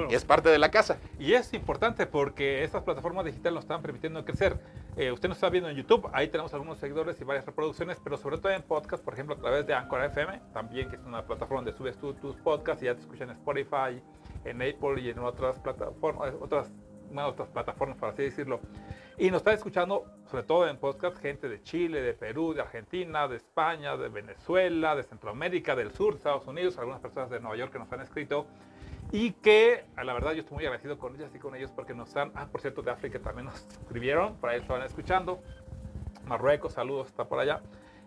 y, 0.10 0.14
es 0.14 0.26
parte 0.26 0.50
de 0.50 0.60
la 0.60 0.70
casa. 0.70 0.98
Y 1.20 1.34
es 1.34 1.54
importante 1.54 2.06
porque 2.06 2.64
estas 2.64 2.84
plataformas 2.84 3.26
digitales 3.26 3.56
nos 3.56 3.64
están 3.64 3.82
permitiendo 3.82 4.24
crecer. 4.26 4.60
Eh, 4.96 5.12
usted 5.12 5.28
nos 5.28 5.38
está 5.38 5.50
viendo 5.50 5.70
en 5.70 5.76
YouTube, 5.76 6.10
ahí 6.14 6.28
tenemos 6.28 6.54
algunos 6.54 6.78
seguidores 6.78 7.20
y 7.20 7.24
varias 7.24 7.46
reproducciones, 7.46 8.00
pero 8.04 8.18
sobre 8.18 8.38
todo 8.38 8.52
en 8.52 8.62
podcast, 8.62 9.04
por 9.04 9.14
ejemplo, 9.14 9.36
a 9.36 9.40
través 9.40 9.66
de 9.66 9.74
Anchor 9.74 10.04
FM, 10.04 10.42
también 10.54 10.90
que 10.90 10.96
es 10.98 11.02
una 11.04 11.26
plataforma 11.26 11.64
donde 11.64 11.78
subes 11.78 11.98
tus 11.98 12.36
podcasts 12.38 12.84
y 12.84 12.86
ya 12.86 12.96
te 12.96 13.02
escuchan 13.02 13.30
en 13.30 13.38
Spotify, 13.38 14.02
en 14.46 14.62
Apple 14.62 15.02
y 15.02 15.10
en 15.10 15.20
otras 15.20 15.60
plataformas, 15.60 16.34
otras, 16.40 16.72
otras 17.24 17.50
plataformas, 17.50 17.98
por 17.98 18.10
así 18.10 18.24
decirlo. 18.24 18.60
Y 19.18 19.32
nos 19.32 19.38
está 19.38 19.54
escuchando, 19.54 20.06
sobre 20.30 20.44
todo 20.44 20.68
en 20.68 20.78
podcast, 20.78 21.18
gente 21.18 21.48
de 21.48 21.62
Chile, 21.64 22.02
de 22.02 22.14
Perú, 22.14 22.54
de 22.54 22.62
Argentina, 22.62 23.28
de 23.28 23.38
España, 23.38 23.96
de 23.96 24.10
Venezuela, 24.10 24.96
de 24.96 25.04
Centroamérica, 25.04 25.76
del 25.76 25.94
sur, 25.94 26.16
Estados 26.16 26.46
Unidos, 26.48 26.78
algunas 26.78 27.00
personas 27.00 27.30
de 27.30 27.40
Nueva 27.40 27.56
York 27.56 27.72
que 27.72 27.80
nos 27.80 27.92
han 27.92 28.02
escrito. 28.02 28.46
Y 29.12 29.32
que, 29.32 29.86
la 29.96 30.14
verdad, 30.14 30.34
yo 30.34 30.42
estoy 30.42 30.56
muy 30.56 30.66
agradecido 30.66 30.98
con 30.98 31.16
ellas 31.16 31.32
y 31.34 31.40
con 31.40 31.56
ellos 31.56 31.72
porque 31.72 31.94
nos 31.94 32.16
han, 32.18 32.32
ah, 32.36 32.48
por 32.52 32.60
cierto, 32.60 32.82
de 32.82 32.92
África 32.92 33.20
también 33.20 33.46
nos 33.46 33.56
escribieron, 33.56 34.36
por 34.36 34.50
ahí 34.50 34.60
estaban 34.60 34.84
escuchando. 34.84 35.42
Marruecos, 36.26 36.74
saludos, 36.74 37.08
está 37.08 37.26
por 37.26 37.40
allá 37.40 37.62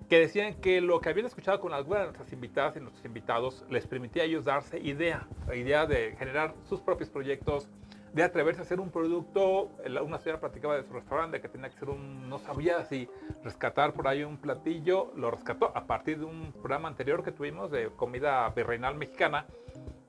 que 0.09 0.21
decían 0.21 0.55
que 0.55 0.81
lo 0.81 1.01
que 1.01 1.11
habían 1.11 1.27
escuchado 1.27 1.61
con 1.61 1.73
algunas 1.75 2.01
de 2.01 2.07
nuestras 2.07 2.33
invitadas 2.33 2.77
y 2.77 2.81
nuestros 2.81 3.05
invitados 3.05 3.65
les 3.69 3.87
permitía 3.87 4.23
a 4.23 4.27
ellos 4.27 4.45
darse 4.45 4.79
idea, 4.79 5.27
la 5.47 5.55
idea 5.55 5.87
de 5.87 6.17
generar 6.19 6.55
sus 6.69 6.81
propios 6.81 7.11
proyectos, 7.11 7.69
de 8.13 8.23
atreverse 8.23 8.61
a 8.61 8.65
hacer 8.65 8.81
un 8.81 8.91
producto. 8.91 9.71
Una 10.03 10.19
señora 10.19 10.41
platicaba 10.41 10.77
de 10.77 10.85
su 10.85 10.93
restaurante 10.93 11.41
que 11.41 11.49
tenía 11.49 11.71
que 11.71 11.79
ser 11.79 11.91
un, 11.91 12.29
no 12.29 12.39
sabía 12.39 12.85
si 12.85 13.09
rescatar 13.45 13.93
por 13.93 14.09
ahí 14.09 14.25
un 14.25 14.39
platillo, 14.39 15.13
lo 15.17 15.31
rescató 15.31 15.73
a 15.75 15.87
partir 15.87 16.19
de 16.19 16.25
un 16.25 16.53
programa 16.53 16.89
anterior 16.89 17.23
que 17.23 17.33
tuvimos 17.33 17.71
de 17.71 17.91
comida 17.97 18.49
virreinal 18.51 18.95
mexicana. 18.97 19.47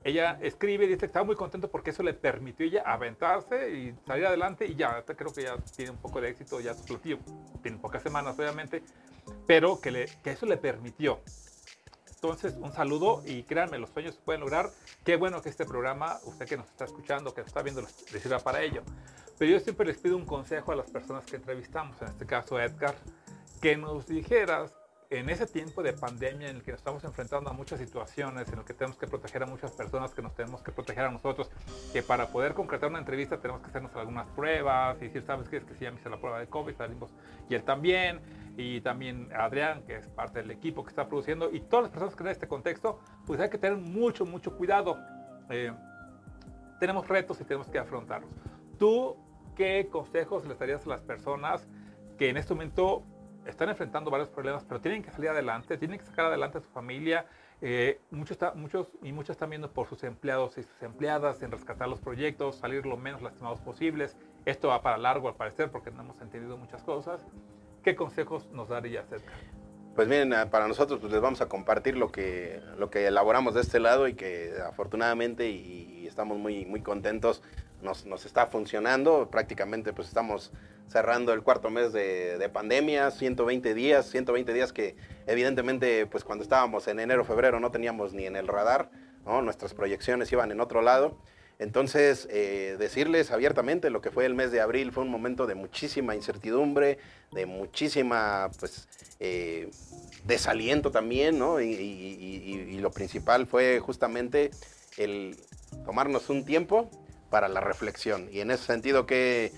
Ella 0.02 0.38
escribe 0.40 0.84
y 0.84 0.88
dice 0.88 1.00
que 1.00 1.06
estaba 1.06 1.26
muy 1.26 1.36
contento 1.36 1.70
porque 1.70 1.90
eso 1.90 2.02
le 2.02 2.14
permitió 2.14 2.64
ella 2.64 2.82
aventarse 2.86 3.70
y 3.70 3.94
salir 4.06 4.26
adelante 4.26 4.66
y 4.66 4.74
ya, 4.74 5.04
creo 5.04 5.32
que 5.32 5.42
ya 5.42 5.58
tiene 5.76 5.90
un 5.90 5.98
poco 5.98 6.22
de 6.22 6.30
éxito, 6.30 6.58
ya 6.60 6.72
su 6.72 6.86
platillo 6.86 7.18
tiene 7.62 7.76
pocas 7.76 8.02
semanas 8.02 8.38
obviamente, 8.38 8.82
pero 9.46 9.78
que, 9.78 9.90
le, 9.90 10.06
que 10.22 10.30
eso 10.30 10.46
le 10.46 10.56
permitió. 10.56 11.20
Entonces, 12.22 12.54
un 12.60 12.70
saludo 12.70 13.22
y 13.24 13.44
créanme, 13.44 13.78
los 13.78 13.88
sueños 13.88 14.14
se 14.14 14.20
pueden 14.20 14.42
lograr. 14.42 14.68
Qué 15.04 15.16
bueno 15.16 15.40
que 15.40 15.48
este 15.48 15.64
programa, 15.64 16.18
usted 16.24 16.46
que 16.46 16.58
nos 16.58 16.66
está 16.66 16.84
escuchando, 16.84 17.32
que 17.32 17.40
nos 17.40 17.48
está 17.48 17.62
viendo, 17.62 17.80
les 17.80 18.22
sirva 18.22 18.38
para 18.40 18.60
ello. 18.60 18.82
Pero 19.38 19.52
yo 19.52 19.60
siempre 19.60 19.86
les 19.86 19.96
pido 19.96 20.18
un 20.18 20.26
consejo 20.26 20.70
a 20.70 20.76
las 20.76 20.90
personas 20.90 21.24
que 21.24 21.36
entrevistamos, 21.36 21.96
en 22.02 22.08
este 22.08 22.26
caso 22.26 22.60
Edgar, 22.60 22.94
que 23.62 23.78
nos 23.78 24.06
dijeras 24.06 24.70
en 25.10 25.28
ese 25.28 25.44
tiempo 25.44 25.82
de 25.82 25.92
pandemia 25.92 26.48
en 26.48 26.56
el 26.56 26.62
que 26.62 26.70
nos 26.70 26.78
estamos 26.78 27.02
enfrentando 27.02 27.50
a 27.50 27.52
muchas 27.52 27.80
situaciones, 27.80 28.48
en 28.52 28.60
el 28.60 28.64
que 28.64 28.74
tenemos 28.74 28.96
que 28.96 29.08
proteger 29.08 29.42
a 29.42 29.46
muchas 29.46 29.72
personas, 29.72 30.14
que 30.14 30.22
nos 30.22 30.34
tenemos 30.36 30.62
que 30.62 30.70
proteger 30.70 31.04
a 31.04 31.10
nosotros, 31.10 31.50
que 31.92 32.04
para 32.04 32.28
poder 32.28 32.54
concretar 32.54 32.88
una 32.88 33.00
entrevista 33.00 33.40
tenemos 33.40 33.60
que 33.60 33.68
hacernos 33.68 33.94
algunas 33.96 34.28
pruebas 34.28 34.96
y 35.02 35.06
decir, 35.06 35.24
¿sabes 35.24 35.48
qué? 35.48 35.56
Es 35.56 35.64
que 35.64 35.74
sí, 35.74 35.80
ya 35.80 35.90
me 35.90 35.98
hice 35.98 36.08
la 36.08 36.20
prueba 36.20 36.38
de 36.38 36.46
COVID, 36.46 36.76
salimos, 36.76 37.10
y 37.48 37.56
él 37.56 37.64
también, 37.64 38.20
y 38.56 38.80
también 38.82 39.28
Adrián, 39.34 39.82
que 39.82 39.96
es 39.96 40.06
parte 40.06 40.42
del 40.42 40.52
equipo 40.52 40.84
que 40.84 40.90
está 40.90 41.08
produciendo, 41.08 41.50
y 41.50 41.58
todas 41.58 41.84
las 41.84 41.90
personas 41.90 42.14
que 42.14 42.22
en 42.22 42.28
este 42.28 42.46
contexto, 42.46 43.00
pues 43.26 43.40
hay 43.40 43.50
que 43.50 43.58
tener 43.58 43.78
mucho, 43.78 44.24
mucho 44.24 44.56
cuidado. 44.56 44.96
Eh, 45.50 45.72
tenemos 46.78 47.08
retos 47.08 47.40
y 47.40 47.44
tenemos 47.44 47.66
que 47.66 47.80
afrontarlos. 47.80 48.30
¿Tú 48.78 49.16
qué 49.56 49.88
consejos 49.90 50.46
le 50.46 50.54
darías 50.54 50.86
a 50.86 50.90
las 50.90 51.02
personas 51.02 51.66
que 52.16 52.28
en 52.28 52.36
este 52.36 52.54
momento 52.54 53.04
están 53.46 53.68
enfrentando 53.68 54.10
varios 54.10 54.28
problemas, 54.28 54.64
pero 54.64 54.80
tienen 54.80 55.02
que 55.02 55.10
salir 55.10 55.30
adelante, 55.30 55.76
tienen 55.78 55.98
que 55.98 56.04
sacar 56.04 56.26
adelante 56.26 56.58
a 56.58 56.60
su 56.60 56.68
familia. 56.68 57.26
Eh, 57.62 58.00
muchos, 58.10 58.38
muchos 58.54 58.88
y 59.02 59.12
muchos 59.12 59.30
están 59.30 59.50
viendo 59.50 59.70
por 59.70 59.86
sus 59.86 60.02
empleados 60.04 60.56
y 60.56 60.62
sus 60.62 60.82
empleadas 60.82 61.42
en 61.42 61.50
rescatar 61.50 61.88
los 61.88 62.00
proyectos, 62.00 62.56
salir 62.56 62.86
lo 62.86 62.96
menos 62.96 63.22
lastimados 63.22 63.60
posibles. 63.60 64.16
Esto 64.46 64.68
va 64.68 64.82
para 64.82 64.96
largo 64.96 65.28
al 65.28 65.34
parecer 65.34 65.70
porque 65.70 65.90
no 65.90 66.02
hemos 66.02 66.20
entendido 66.20 66.56
muchas 66.56 66.82
cosas. 66.82 67.26
¿Qué 67.82 67.96
consejos 67.96 68.48
nos 68.52 68.68
daría 68.68 69.00
Edgar? 69.10 69.22
Pues 69.94 70.08
miren, 70.08 70.32
para 70.50 70.68
nosotros 70.68 71.00
pues 71.00 71.12
les 71.12 71.20
vamos 71.20 71.40
a 71.40 71.48
compartir 71.48 71.96
lo 71.96 72.12
que, 72.12 72.60
lo 72.78 72.90
que 72.90 73.06
elaboramos 73.06 73.54
de 73.54 73.60
este 73.60 73.80
lado 73.80 74.06
y 74.08 74.14
que 74.14 74.54
afortunadamente 74.66 75.50
y, 75.50 76.06
estamos 76.06 76.38
muy, 76.38 76.64
muy 76.64 76.82
contentos 76.82 77.42
nos, 77.82 78.26
está 78.26 78.46
funcionando. 78.46 79.28
Prácticamente 79.30 79.92
pues 79.92 80.08
estamos 80.08 80.52
cerrando 80.88 81.32
el 81.32 81.42
cuarto 81.42 81.70
mes 81.70 81.92
de, 81.92 82.50
pandemia, 82.52 83.10
120 83.10 83.74
días, 83.74 84.10
120 84.10 84.52
días 84.52 84.72
que 84.72 84.96
evidentemente 85.26 86.06
pues 86.06 86.24
cuando 86.24 86.42
estábamos 86.42 86.88
en 86.88 87.00
enero, 87.00 87.24
febrero 87.24 87.60
no 87.60 87.70
teníamos 87.70 88.12
ni 88.12 88.26
en 88.26 88.36
el 88.36 88.48
radar, 88.48 88.90
nuestras 89.42 89.74
proyecciones 89.74 90.32
iban 90.32 90.50
en 90.50 90.60
otro 90.60 90.82
lado. 90.82 91.16
Entonces, 91.60 92.26
eh, 92.30 92.76
decirles 92.78 93.30
abiertamente 93.30 93.90
lo 93.90 94.00
que 94.00 94.10
fue 94.10 94.24
el 94.24 94.34
mes 94.34 94.50
de 94.50 94.62
abril 94.62 94.92
fue 94.92 95.04
un 95.04 95.10
momento 95.10 95.46
de 95.46 95.54
muchísima 95.54 96.14
incertidumbre, 96.14 96.96
de 97.32 97.44
muchísima 97.44 98.50
pues, 98.58 98.88
eh, 99.20 99.70
desaliento 100.24 100.90
también, 100.90 101.38
¿no? 101.38 101.60
y 101.60 102.78
lo 102.80 102.90
principal 102.90 103.46
fue 103.46 103.78
justamente 103.78 104.50
el 104.96 105.36
tomarnos 105.84 106.28
un 106.30 106.44
tiempo 106.44 106.90
para 107.30 107.48
la 107.48 107.60
reflexión. 107.60 108.28
Y 108.30 108.40
en 108.40 108.50
ese 108.50 108.64
sentido 108.64 109.06
que 109.06 109.52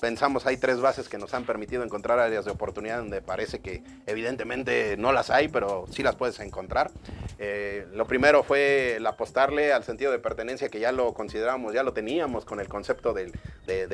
pensamos 0.00 0.46
hay 0.46 0.56
tres 0.56 0.80
bases 0.80 1.08
que 1.08 1.18
nos 1.18 1.32
han 1.34 1.44
permitido 1.44 1.82
encontrar 1.82 2.18
áreas 2.18 2.44
de 2.44 2.50
oportunidad 2.50 2.98
donde 2.98 3.22
parece 3.22 3.60
que 3.60 3.82
evidentemente 4.06 4.96
no 4.96 5.12
las 5.12 5.30
hay, 5.30 5.48
pero 5.48 5.86
sí 5.90 6.02
las 6.02 6.16
puedes 6.16 6.38
encontrar. 6.40 6.90
Eh, 7.38 7.86
lo 7.92 8.06
primero 8.06 8.42
fue 8.42 8.96
el 8.96 9.06
apostarle 9.06 9.72
al 9.72 9.84
sentido 9.84 10.12
de 10.12 10.18
pertenencia 10.18 10.68
que 10.68 10.80
ya 10.80 10.92
lo 10.92 11.12
considerábamos, 11.14 11.74
ya 11.74 11.82
lo 11.82 11.92
teníamos 11.92 12.44
con 12.44 12.60
el 12.60 12.68
concepto 12.68 13.14
de, 13.14 13.32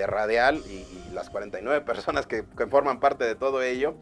radial 0.06 0.62
y, 0.68 0.86
las 1.12 1.28
49 1.28 1.84
personas 1.84 2.26
que, 2.26 2.44
que 2.56 2.66
forman 2.66 2.98
parte 2.98 3.24
de 3.24 3.34
todo 3.34 3.62
ello. 3.62 3.94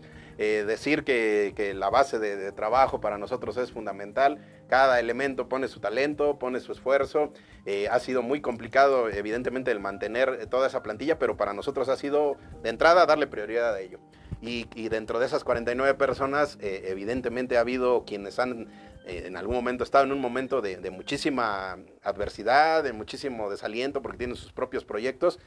Eh, 0.42 0.64
decir 0.66 1.04
que, 1.04 1.74
la 1.76 1.90
base 1.90 2.18
de, 2.18 2.50
trabajo 2.52 2.98
para 2.98 3.18
nosotros 3.18 3.58
es 3.58 3.72
fundamental. 3.72 4.38
Cada 4.70 4.98
elemento 4.98 5.50
pone 5.50 5.68
su 5.68 5.80
talento, 5.80 6.38
pone 6.38 6.60
su 6.60 6.72
esfuerzo. 6.72 7.34
Eh, 7.66 7.88
ha 7.90 7.98
sido 8.00 8.22
muy 8.22 8.40
complicado, 8.40 9.10
evidentemente, 9.10 9.70
el 9.70 9.80
mantener 9.80 10.46
toda 10.46 10.66
esa 10.66 10.82
plantilla, 10.82 11.18
pero 11.18 11.36
para 11.36 11.52
nosotros 11.52 11.90
ha 11.90 11.96
sido 11.96 12.38
de 12.62 12.70
entrada 12.70 13.04
darle 13.04 13.26
prioridad 13.26 13.74
a 13.74 13.80
ello. 13.80 13.98
Y, 14.40 14.88
dentro 14.88 15.18
de 15.18 15.26
esas 15.26 15.44
49 15.44 15.92
personas, 15.98 16.56
eh, 16.62 16.84
evidentemente 16.86 17.58
ha 17.58 17.60
habido 17.60 18.06
quienes 18.06 18.38
han 18.38 18.68
en 19.06 19.36
algún 19.36 19.56
momento 19.56 19.82
estado 19.82 20.04
en 20.04 20.12
un 20.12 20.20
momento 20.20 20.60
de, 20.60 20.90
muchísima 20.90 21.78
adversidad, 22.02 22.84
de 22.84 22.92
muchísimo 22.92 23.50
desaliento 23.50 24.02
porque 24.02 24.18
tienen 24.18 24.36
sus 24.36 24.52
propios 24.52 24.84
proyectos, 24.84 25.38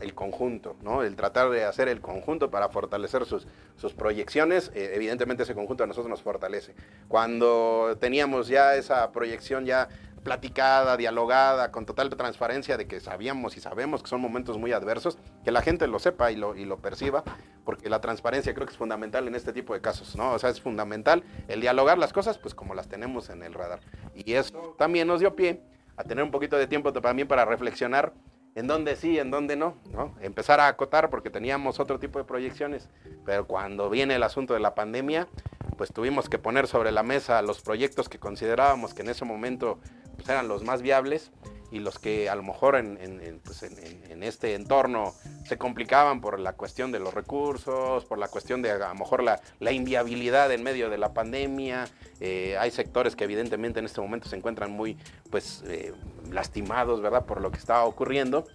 el 0.00 0.14
conjunto, 0.14 0.76
¿no? 0.82 1.02
El 1.02 1.16
tratar 1.16 1.50
de 1.50 1.64
hacer 1.64 1.88
el 1.88 2.00
conjunto 2.00 2.50
para 2.50 2.68
fortalecer 2.68 3.24
sus, 3.24 3.46
sus 3.76 3.94
proyecciones, 3.94 4.70
eh, 4.74 4.92
evidentemente 4.94 5.42
ese 5.42 5.54
conjunto 5.54 5.84
a 5.84 5.86
nosotros 5.86 6.10
nos 6.10 6.22
fortalece. 6.22 6.74
Cuando 7.08 7.96
teníamos 8.00 8.48
ya 8.48 8.74
esa 8.74 9.10
proyección 9.12 9.64
ya 9.64 9.88
platicada, 10.22 10.96
dialogada, 10.96 11.70
con 11.70 11.86
total 11.86 12.10
transparencia 12.10 12.76
de 12.76 12.86
que 12.86 13.00
sabíamos 13.00 13.56
y 13.56 13.60
sabemos 13.60 14.02
que 14.02 14.08
son 14.08 14.20
momentos 14.20 14.58
muy 14.58 14.72
adversos, 14.72 15.18
que 15.44 15.50
la 15.50 15.62
gente 15.62 15.86
lo 15.86 15.98
sepa 15.98 16.30
y 16.30 16.36
lo, 16.36 16.54
y 16.56 16.64
lo 16.64 16.78
perciba, 16.78 17.24
porque 17.64 17.88
la 17.88 18.00
transparencia 18.00 18.52
creo 18.54 18.66
que 18.66 18.72
es 18.72 18.78
fundamental 18.78 19.26
en 19.26 19.34
este 19.34 19.52
tipo 19.52 19.74
de 19.74 19.80
casos, 19.80 20.16
¿no? 20.16 20.32
O 20.32 20.38
sea, 20.38 20.50
es 20.50 20.60
fundamental 20.60 21.22
el 21.48 21.60
dialogar 21.60 21.98
las 21.98 22.12
cosas, 22.12 22.38
pues 22.38 22.54
como 22.54 22.74
las 22.74 22.88
tenemos 22.88 23.30
en 23.30 23.42
el 23.42 23.54
radar. 23.54 23.80
Y 24.14 24.34
eso 24.34 24.74
también 24.76 25.08
nos 25.08 25.20
dio 25.20 25.34
pie 25.34 25.62
a 25.96 26.04
tener 26.04 26.22
un 26.22 26.30
poquito 26.30 26.56
de 26.56 26.66
tiempo 26.66 26.92
también 26.92 27.26
para 27.26 27.44
reflexionar 27.44 28.12
en 28.58 28.66
dónde 28.66 28.96
sí, 28.96 29.20
en 29.20 29.30
dónde 29.30 29.54
no, 29.54 29.76
¿no? 29.92 30.16
Empezar 30.20 30.58
a 30.58 30.66
acotar 30.66 31.10
porque 31.10 31.30
teníamos 31.30 31.78
otro 31.78 32.00
tipo 32.00 32.18
de 32.18 32.24
proyecciones, 32.24 32.88
pero 33.24 33.46
cuando 33.46 33.88
viene 33.88 34.16
el 34.16 34.22
asunto 34.24 34.52
de 34.52 34.58
la 34.58 34.74
pandemia, 34.74 35.28
pues 35.76 35.92
tuvimos 35.92 36.28
que 36.28 36.38
poner 36.38 36.66
sobre 36.66 36.90
la 36.90 37.04
mesa 37.04 37.40
los 37.40 37.60
proyectos 37.62 38.08
que 38.08 38.18
considerábamos 38.18 38.94
que 38.94 39.02
en 39.02 39.10
ese 39.10 39.24
momento 39.24 39.78
pues, 40.16 40.28
eran 40.28 40.48
los 40.48 40.64
más 40.64 40.82
viables 40.82 41.30
y 41.70 41.78
los 41.78 42.00
que 42.00 42.28
a 42.28 42.34
lo 42.34 42.42
mejor 42.42 42.74
en, 42.74 43.40
pues, 43.44 43.62
este 43.62 44.54
entorno 44.54 45.14
se 45.46 45.56
complicaban 45.56 46.20
por 46.20 46.40
la 46.40 46.54
cuestión 46.54 46.90
de 46.90 46.98
los 46.98 47.14
recursos, 47.14 48.06
por 48.06 48.18
la 48.18 48.26
cuestión 48.26 48.60
de 48.62 48.72
a 48.72 48.88
lo 48.88 48.94
mejor 48.94 49.22
la, 49.22 49.72
inviabilidad 49.72 50.50
en 50.50 50.64
medio 50.64 50.90
de 50.90 50.98
la 50.98 51.12
pandemia. 51.12 51.86
Eh, 52.20 52.56
hay 52.58 52.70
sectores 52.72 53.14
que 53.14 53.24
evidentemente 53.24 53.78
en 53.78 53.84
este 53.84 54.00
momento 54.00 54.28
se 54.28 54.36
encuentran 54.36 54.72
muy 54.72 54.96
pues, 55.30 55.62
eh, 55.66 55.92
lastimados, 56.30 57.00
¿verdad? 57.00 57.26
Por 57.26 57.40
lo 57.40 57.50
que 57.50 57.58
estaba 57.58 57.84
ocurriendo. 57.84 58.46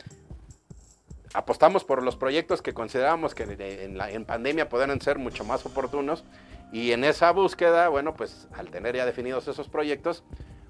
Apostamos 1.33 1.83
por 1.83 2.03
los 2.03 2.15
proyectos 2.15 2.61
que 2.61 2.73
considerábamos 2.73 3.33
que 3.33 3.43
en, 3.43 3.97
la, 3.97 4.07
pandemia 4.25 4.69
podrían 4.69 5.01
ser 5.01 5.17
mucho 5.17 5.43
más 5.43 5.65
oportunos 5.65 6.23
y 6.71 6.91
en 6.91 7.03
esa 7.03 7.31
búsqueda, 7.31 7.89
bueno, 7.89 8.13
pues 8.13 8.47
al 8.53 8.69
tener 8.69 8.95
ya 8.95 9.05
definidos 9.05 9.47
esos 9.47 9.67
proyectos, 9.67 10.23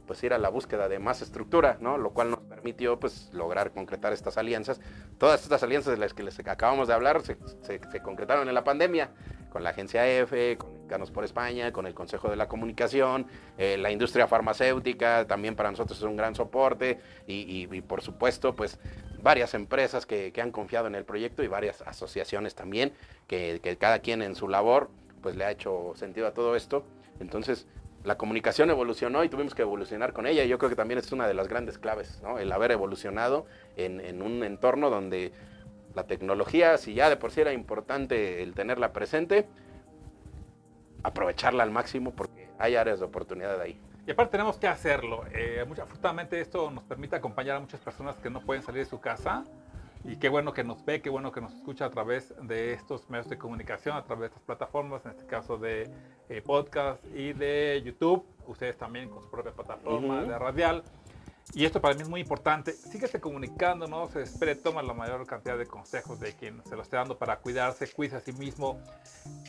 pues 0.07 0.23
ir 0.23 0.33
a 0.33 0.37
la 0.37 0.49
búsqueda 0.49 0.87
de 0.87 0.99
más 0.99 1.21
estructura, 1.21 1.77
¿no? 1.79 1.97
Lo 1.97 2.11
cual 2.11 2.31
nos 2.31 2.39
permitió 2.63 2.97
pues 2.97 3.29
lograr 3.33 3.71
concretar 3.71 4.13
estas 4.13 4.37
alianzas. 4.37 4.79
Todas 5.17 5.43
estas 5.43 5.61
alianzas 5.63 5.93
de 5.93 5.99
las 5.99 6.13
que 6.13 6.23
les 6.23 6.39
acabamos 6.39 6.87
de 6.87 6.93
hablar 6.93 7.21
se, 7.21 7.37
concretaron 8.01 8.47
en 8.47 8.55
la 8.55 8.63
pandemia, 8.63 9.09
con 9.51 9.63
la 9.63 9.71
agencia 9.71 10.07
EFE, 10.07 10.57
con 10.57 10.87
Canos 10.87 11.11
por 11.11 11.25
España, 11.25 11.73
con 11.73 11.85
el 11.85 11.93
Consejo 11.93 12.29
de 12.29 12.37
la 12.37 12.47
Comunicación, 12.47 13.27
eh, 13.57 13.77
la 13.77 13.91
industria 13.91 14.27
farmacéutica, 14.27 15.27
también 15.27 15.55
para 15.55 15.69
nosotros 15.69 15.97
es 15.97 16.03
un 16.05 16.15
gran 16.15 16.35
soporte 16.35 16.99
y, 17.27 17.81
por 17.81 18.01
supuesto 18.01 18.55
pues 18.55 18.79
varias 19.21 19.53
empresas 19.53 20.05
que, 20.05 20.33
han 20.41 20.51
confiado 20.51 20.87
en 20.87 20.95
el 20.95 21.03
proyecto 21.03 21.43
y 21.43 21.47
varias 21.47 21.81
asociaciones 21.81 22.55
también, 22.55 22.93
que, 23.27 23.59
que 23.61 23.77
cada 23.77 23.99
quien 23.99 24.21
en 24.21 24.35
su 24.35 24.47
labor 24.47 24.89
pues 25.21 25.35
le 25.35 25.43
ha 25.45 25.51
hecho 25.51 25.93
sentido 25.95 26.27
a 26.27 26.33
todo 26.33 26.55
esto. 26.55 26.85
Entonces, 27.19 27.67
la 28.03 28.17
comunicación 28.17 28.69
evolucionó 28.69 29.23
y 29.23 29.29
tuvimos 29.29 29.55
que 29.55 29.61
evolucionar 29.61 30.13
con 30.13 30.27
ella. 30.27 30.43
Yo 30.43 30.57
creo 30.57 30.69
que 30.69 30.75
también 30.75 30.97
es 30.97 31.11
una 31.11 31.27
de 31.27 31.33
las 31.33 31.47
grandes 31.47 31.77
claves. 31.77 32.21
El 32.37 32.51
haber 32.51 32.71
evolucionado 32.71 33.45
en, 33.77 34.21
un 34.21 34.43
entorno 34.43 34.89
donde 34.89 35.31
la 35.95 36.05
tecnología, 36.05 36.77
si 36.77 36.93
ya 36.93 37.09
de 37.09 37.15
por 37.15 37.31
sí 37.31 37.41
era 37.41 37.53
importante 37.53 38.43
el 38.43 38.53
tenerla 38.53 38.91
presente, 38.91 39.47
aprovecharla 41.03 41.63
al 41.63 41.71
máximo 41.71 42.11
porque 42.11 42.49
hay 42.59 42.75
áreas 42.75 42.99
de 42.99 43.05
oportunidad 43.05 43.59
ahí. 43.61 43.79
Y 44.05 44.11
aparte 44.11 44.31
tenemos 44.31 44.57
que 44.57 44.67
hacerlo. 44.67 45.23
Eh, 45.31 45.65
justamente 45.89 46.41
esto 46.41 46.69
nos 46.71 46.83
permite 46.83 47.15
acompañar 47.15 47.55
a 47.55 47.59
muchas 47.61 47.79
personas 47.79 48.17
que 48.17 48.29
no 48.29 48.41
pueden 48.41 48.63
salir 48.63 48.83
de 48.83 48.89
su 48.89 48.99
casa 48.99 49.45
y 50.05 50.17
qué 50.17 50.27
bueno 50.27 50.53
que 50.53 50.63
nos 50.63 50.83
ve, 50.83 51.01
qué 51.01 51.09
bueno 51.09 51.31
que 51.31 51.39
nos 51.39 51.53
escucha 51.53 51.85
a 51.85 51.89
través 51.89 52.33
de 52.41 52.73
estos 52.73 53.09
medios 53.09 53.29
de 53.29 53.37
comunicación, 53.37 53.95
a 53.95 54.03
través 54.03 54.21
de 54.21 54.27
estas 54.27 54.43
plataformas, 54.43 55.05
en 55.05 55.11
este 55.11 55.25
caso 55.25 55.57
de 55.57 55.89
eh, 56.29 56.41
podcast 56.41 57.03
y 57.15 57.33
de 57.33 57.81
YouTube. 57.85 58.25
Ustedes 58.45 58.77
también 58.77 59.09
con 59.09 59.23
su 59.23 59.29
propia 59.29 59.53
plataforma 59.53 60.23
de 60.23 60.37
radial. 60.37 60.83
Y 61.53 61.65
esto 61.65 61.79
para 61.79 61.93
mí 61.95 62.01
es 62.01 62.09
muy 62.09 62.21
importante. 62.21 62.73
Síguese 62.73 63.19
comunicando, 63.19 63.87
no 63.87 64.07
se 64.09 64.23
espere, 64.23 64.55
toma 64.55 64.81
la 64.81 64.93
mayor 64.93 65.25
cantidad 65.25 65.57
de 65.57 65.67
consejos 65.67 66.19
de 66.19 66.33
quien 66.33 66.61
se 66.65 66.75
lo 66.75 66.81
esté 66.81 66.95
dando 66.95 67.17
para 67.17 67.37
cuidarse, 67.39 67.87
cuide 67.91 68.17
a 68.17 68.21
sí 68.21 68.33
mismo. 68.33 68.79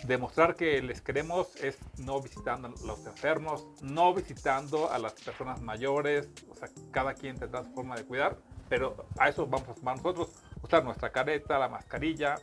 Demostrar 0.04 0.54
que 0.54 0.80
les 0.82 1.00
queremos 1.00 1.56
es 1.56 1.78
no 1.98 2.20
visitando 2.20 2.68
a 2.68 2.86
los 2.86 3.06
enfermos, 3.06 3.66
no 3.80 4.12
visitando 4.14 4.90
a 4.90 4.98
las 4.98 5.14
personas 5.14 5.60
mayores. 5.62 6.28
O 6.50 6.54
sea, 6.54 6.68
cada 6.92 7.14
quien 7.14 7.38
tendrá 7.38 7.64
su 7.64 7.70
forma 7.70 7.96
de 7.96 8.04
cuidar 8.04 8.36
pero 8.68 9.06
a 9.18 9.28
eso 9.28 9.46
vamos 9.46 9.68
a 9.68 9.74
sumar 9.74 9.96
nosotros, 9.96 10.30
usar 10.62 10.84
nuestra 10.84 11.10
careta, 11.10 11.58
la 11.58 11.68
mascarilla, 11.68 12.36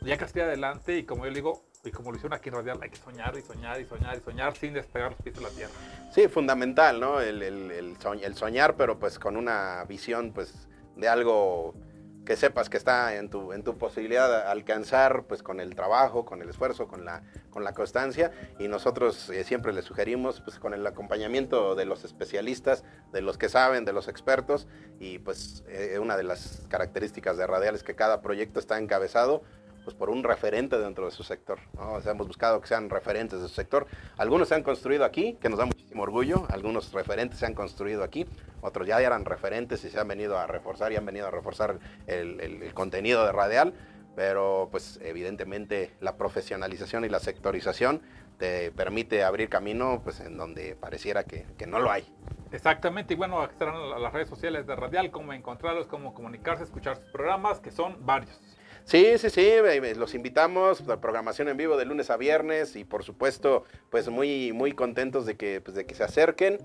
ya 0.00 0.16
que 0.16 0.24
esté 0.24 0.42
adelante 0.42 0.98
y 0.98 1.04
como 1.04 1.26
yo 1.26 1.32
digo, 1.32 1.62
y 1.84 1.90
como 1.90 2.10
lo 2.10 2.16
hicieron 2.16 2.38
aquí 2.38 2.48
en 2.48 2.54
Radial, 2.56 2.78
hay 2.80 2.90
que 2.90 2.96
soñar 2.96 3.36
y 3.36 3.42
soñar 3.42 3.80
y 3.80 3.86
soñar 3.86 4.16
y 4.16 4.20
soñar 4.20 4.56
sin 4.56 4.72
despegar 4.72 5.12
los 5.12 5.20
pies 5.20 5.34
de 5.34 5.42
la 5.42 5.48
tierra. 5.50 5.72
Sí, 6.12 6.28
fundamental, 6.28 7.00
¿no? 7.00 7.20
El, 7.20 7.42
el, 7.42 7.70
el 7.70 8.36
soñar, 8.36 8.76
pero 8.76 8.98
pues 8.98 9.18
con 9.18 9.36
una 9.36 9.84
visión 9.84 10.32
pues 10.32 10.68
de 10.96 11.08
algo 11.08 11.74
que 12.24 12.36
sepas 12.36 12.68
que 12.68 12.76
está 12.76 13.16
en 13.16 13.28
tu, 13.28 13.52
en 13.52 13.62
tu 13.62 13.78
posibilidad 13.78 14.28
de 14.28 14.48
alcanzar 14.48 15.24
pues 15.24 15.42
con 15.42 15.60
el 15.60 15.74
trabajo, 15.74 16.24
con 16.24 16.40
el 16.42 16.48
esfuerzo, 16.48 16.86
con 16.86 17.04
la, 17.04 17.22
con 17.50 17.64
la 17.64 17.72
constancia. 17.72 18.30
Y 18.58 18.68
nosotros 18.68 19.28
eh, 19.30 19.44
siempre 19.44 19.72
le 19.72 19.82
sugerimos 19.82 20.40
pues 20.40 20.58
con 20.58 20.74
el 20.74 20.86
acompañamiento 20.86 21.74
de 21.74 21.84
los 21.84 22.04
especialistas, 22.04 22.84
de 23.12 23.22
los 23.22 23.38
que 23.38 23.48
saben, 23.48 23.84
de 23.84 23.92
los 23.92 24.08
expertos. 24.08 24.68
Y 25.00 25.18
pues 25.18 25.64
eh, 25.68 25.98
una 26.00 26.16
de 26.16 26.22
las 26.22 26.62
características 26.68 27.36
de 27.36 27.46
Radial 27.46 27.74
es 27.74 27.82
que 27.82 27.94
cada 27.94 28.22
proyecto 28.22 28.60
está 28.60 28.78
encabezado 28.78 29.42
pues 29.84 29.96
por 29.96 30.10
un 30.10 30.22
referente 30.22 30.78
dentro 30.78 31.06
de 31.06 31.10
su 31.10 31.22
sector. 31.22 31.58
hemos 32.04 32.26
buscado 32.26 32.60
que 32.60 32.68
sean 32.68 32.90
referentes 32.90 33.40
de 33.40 33.48
su 33.48 33.54
sector. 33.54 33.86
Algunos 34.16 34.48
se 34.48 34.54
han 34.54 34.62
construido 34.62 35.04
aquí, 35.04 35.36
que 35.40 35.48
nos 35.48 35.58
da 35.58 35.66
muchísimo 35.66 36.02
orgullo. 36.02 36.46
Algunos 36.50 36.92
referentes 36.92 37.38
se 37.38 37.46
han 37.46 37.54
construido 37.54 38.02
aquí. 38.02 38.26
Otros 38.60 38.86
ya 38.86 39.00
eran 39.00 39.24
referentes 39.24 39.84
y 39.84 39.90
se 39.90 39.98
han 39.98 40.08
venido 40.08 40.38
a 40.38 40.46
reforzar 40.46 40.92
y 40.92 40.96
han 40.96 41.06
venido 41.06 41.26
a 41.26 41.30
reforzar 41.30 41.78
el, 42.06 42.72
contenido 42.74 43.24
de 43.24 43.32
Radial. 43.32 43.74
Pero 44.14 44.68
pues 44.70 45.00
evidentemente 45.02 45.94
la 46.00 46.16
profesionalización 46.16 47.04
y 47.04 47.08
la 47.08 47.18
sectorización 47.18 48.02
te 48.38 48.70
permite 48.72 49.24
abrir 49.24 49.48
camino 49.48 50.02
pues 50.04 50.20
en 50.20 50.36
donde 50.36 50.76
pareciera 50.76 51.24
que, 51.24 51.46
que 51.56 51.66
no 51.66 51.78
lo 51.78 51.90
hay. 51.90 52.04
Exactamente, 52.52 53.14
y 53.14 53.16
bueno, 53.16 53.40
aquí 53.40 53.52
estarán 53.52 54.02
las 54.02 54.12
redes 54.12 54.28
sociales 54.28 54.66
de 54.66 54.76
Radial, 54.76 55.10
cómo 55.10 55.32
encontrarlos, 55.32 55.86
cómo 55.86 56.12
comunicarse, 56.12 56.64
escuchar 56.64 56.96
sus 56.96 57.10
programas, 57.10 57.60
que 57.60 57.70
son 57.70 58.04
varios. 58.04 58.38
Sí, 58.84 59.18
sí, 59.18 59.30
sí, 59.30 59.52
los 59.96 60.14
invitamos 60.14 60.88
a 60.88 61.00
programación 61.00 61.48
en 61.48 61.56
vivo 61.56 61.76
de 61.76 61.84
lunes 61.84 62.10
a 62.10 62.16
viernes 62.16 62.76
y 62.76 62.84
por 62.84 63.04
supuesto, 63.04 63.64
pues 63.90 64.08
muy, 64.08 64.52
muy 64.52 64.72
contentos 64.72 65.26
de 65.26 65.36
que, 65.36 65.60
pues, 65.60 65.76
de 65.76 65.86
que 65.86 65.94
se 65.94 66.04
acerquen 66.04 66.58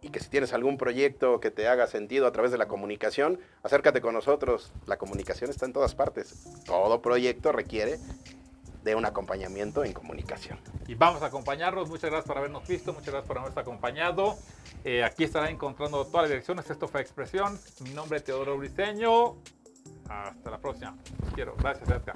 y 0.00 0.10
que 0.10 0.20
si 0.20 0.28
tienes 0.28 0.52
algún 0.52 0.78
proyecto 0.78 1.40
que 1.40 1.50
te 1.50 1.66
haga 1.68 1.86
sentido 1.86 2.26
a 2.26 2.32
través 2.32 2.52
de 2.52 2.58
la 2.58 2.68
comunicación, 2.68 3.40
acércate 3.62 4.00
con 4.00 4.14
nosotros. 4.14 4.72
La 4.86 4.96
comunicación 4.96 5.50
está 5.50 5.66
en 5.66 5.72
todas 5.72 5.94
partes. 5.94 6.44
Todo 6.64 7.02
proyecto 7.02 7.52
requiere 7.52 7.98
de 8.84 8.94
un 8.94 9.04
acompañamiento 9.04 9.84
en 9.84 9.92
comunicación. 9.92 10.58
Y 10.86 10.94
vamos 10.94 11.22
a 11.22 11.26
acompañarnos. 11.26 11.88
Muchas 11.88 12.10
gracias 12.10 12.26
por 12.26 12.38
habernos 12.38 12.66
visto, 12.66 12.92
muchas 12.92 13.08
gracias 13.08 13.26
por 13.26 13.38
habernos 13.38 13.58
acompañado. 13.58 14.36
Eh, 14.84 15.02
aquí 15.02 15.24
estará 15.24 15.50
encontrando 15.50 16.06
todas 16.06 16.22
las 16.22 16.30
direcciones. 16.30 16.70
Esto 16.70 16.86
fue 16.88 17.00
Expresión. 17.00 17.58
Mi 17.80 17.90
nombre 17.90 18.18
es 18.18 18.24
Teodoro 18.24 18.56
Briceño. 18.56 19.36
Hasta 20.08 20.50
la 20.50 20.58
próxima. 20.58 20.96
quiero. 21.34 21.54
Gracias, 21.56 21.88
Edgar. 21.88 22.14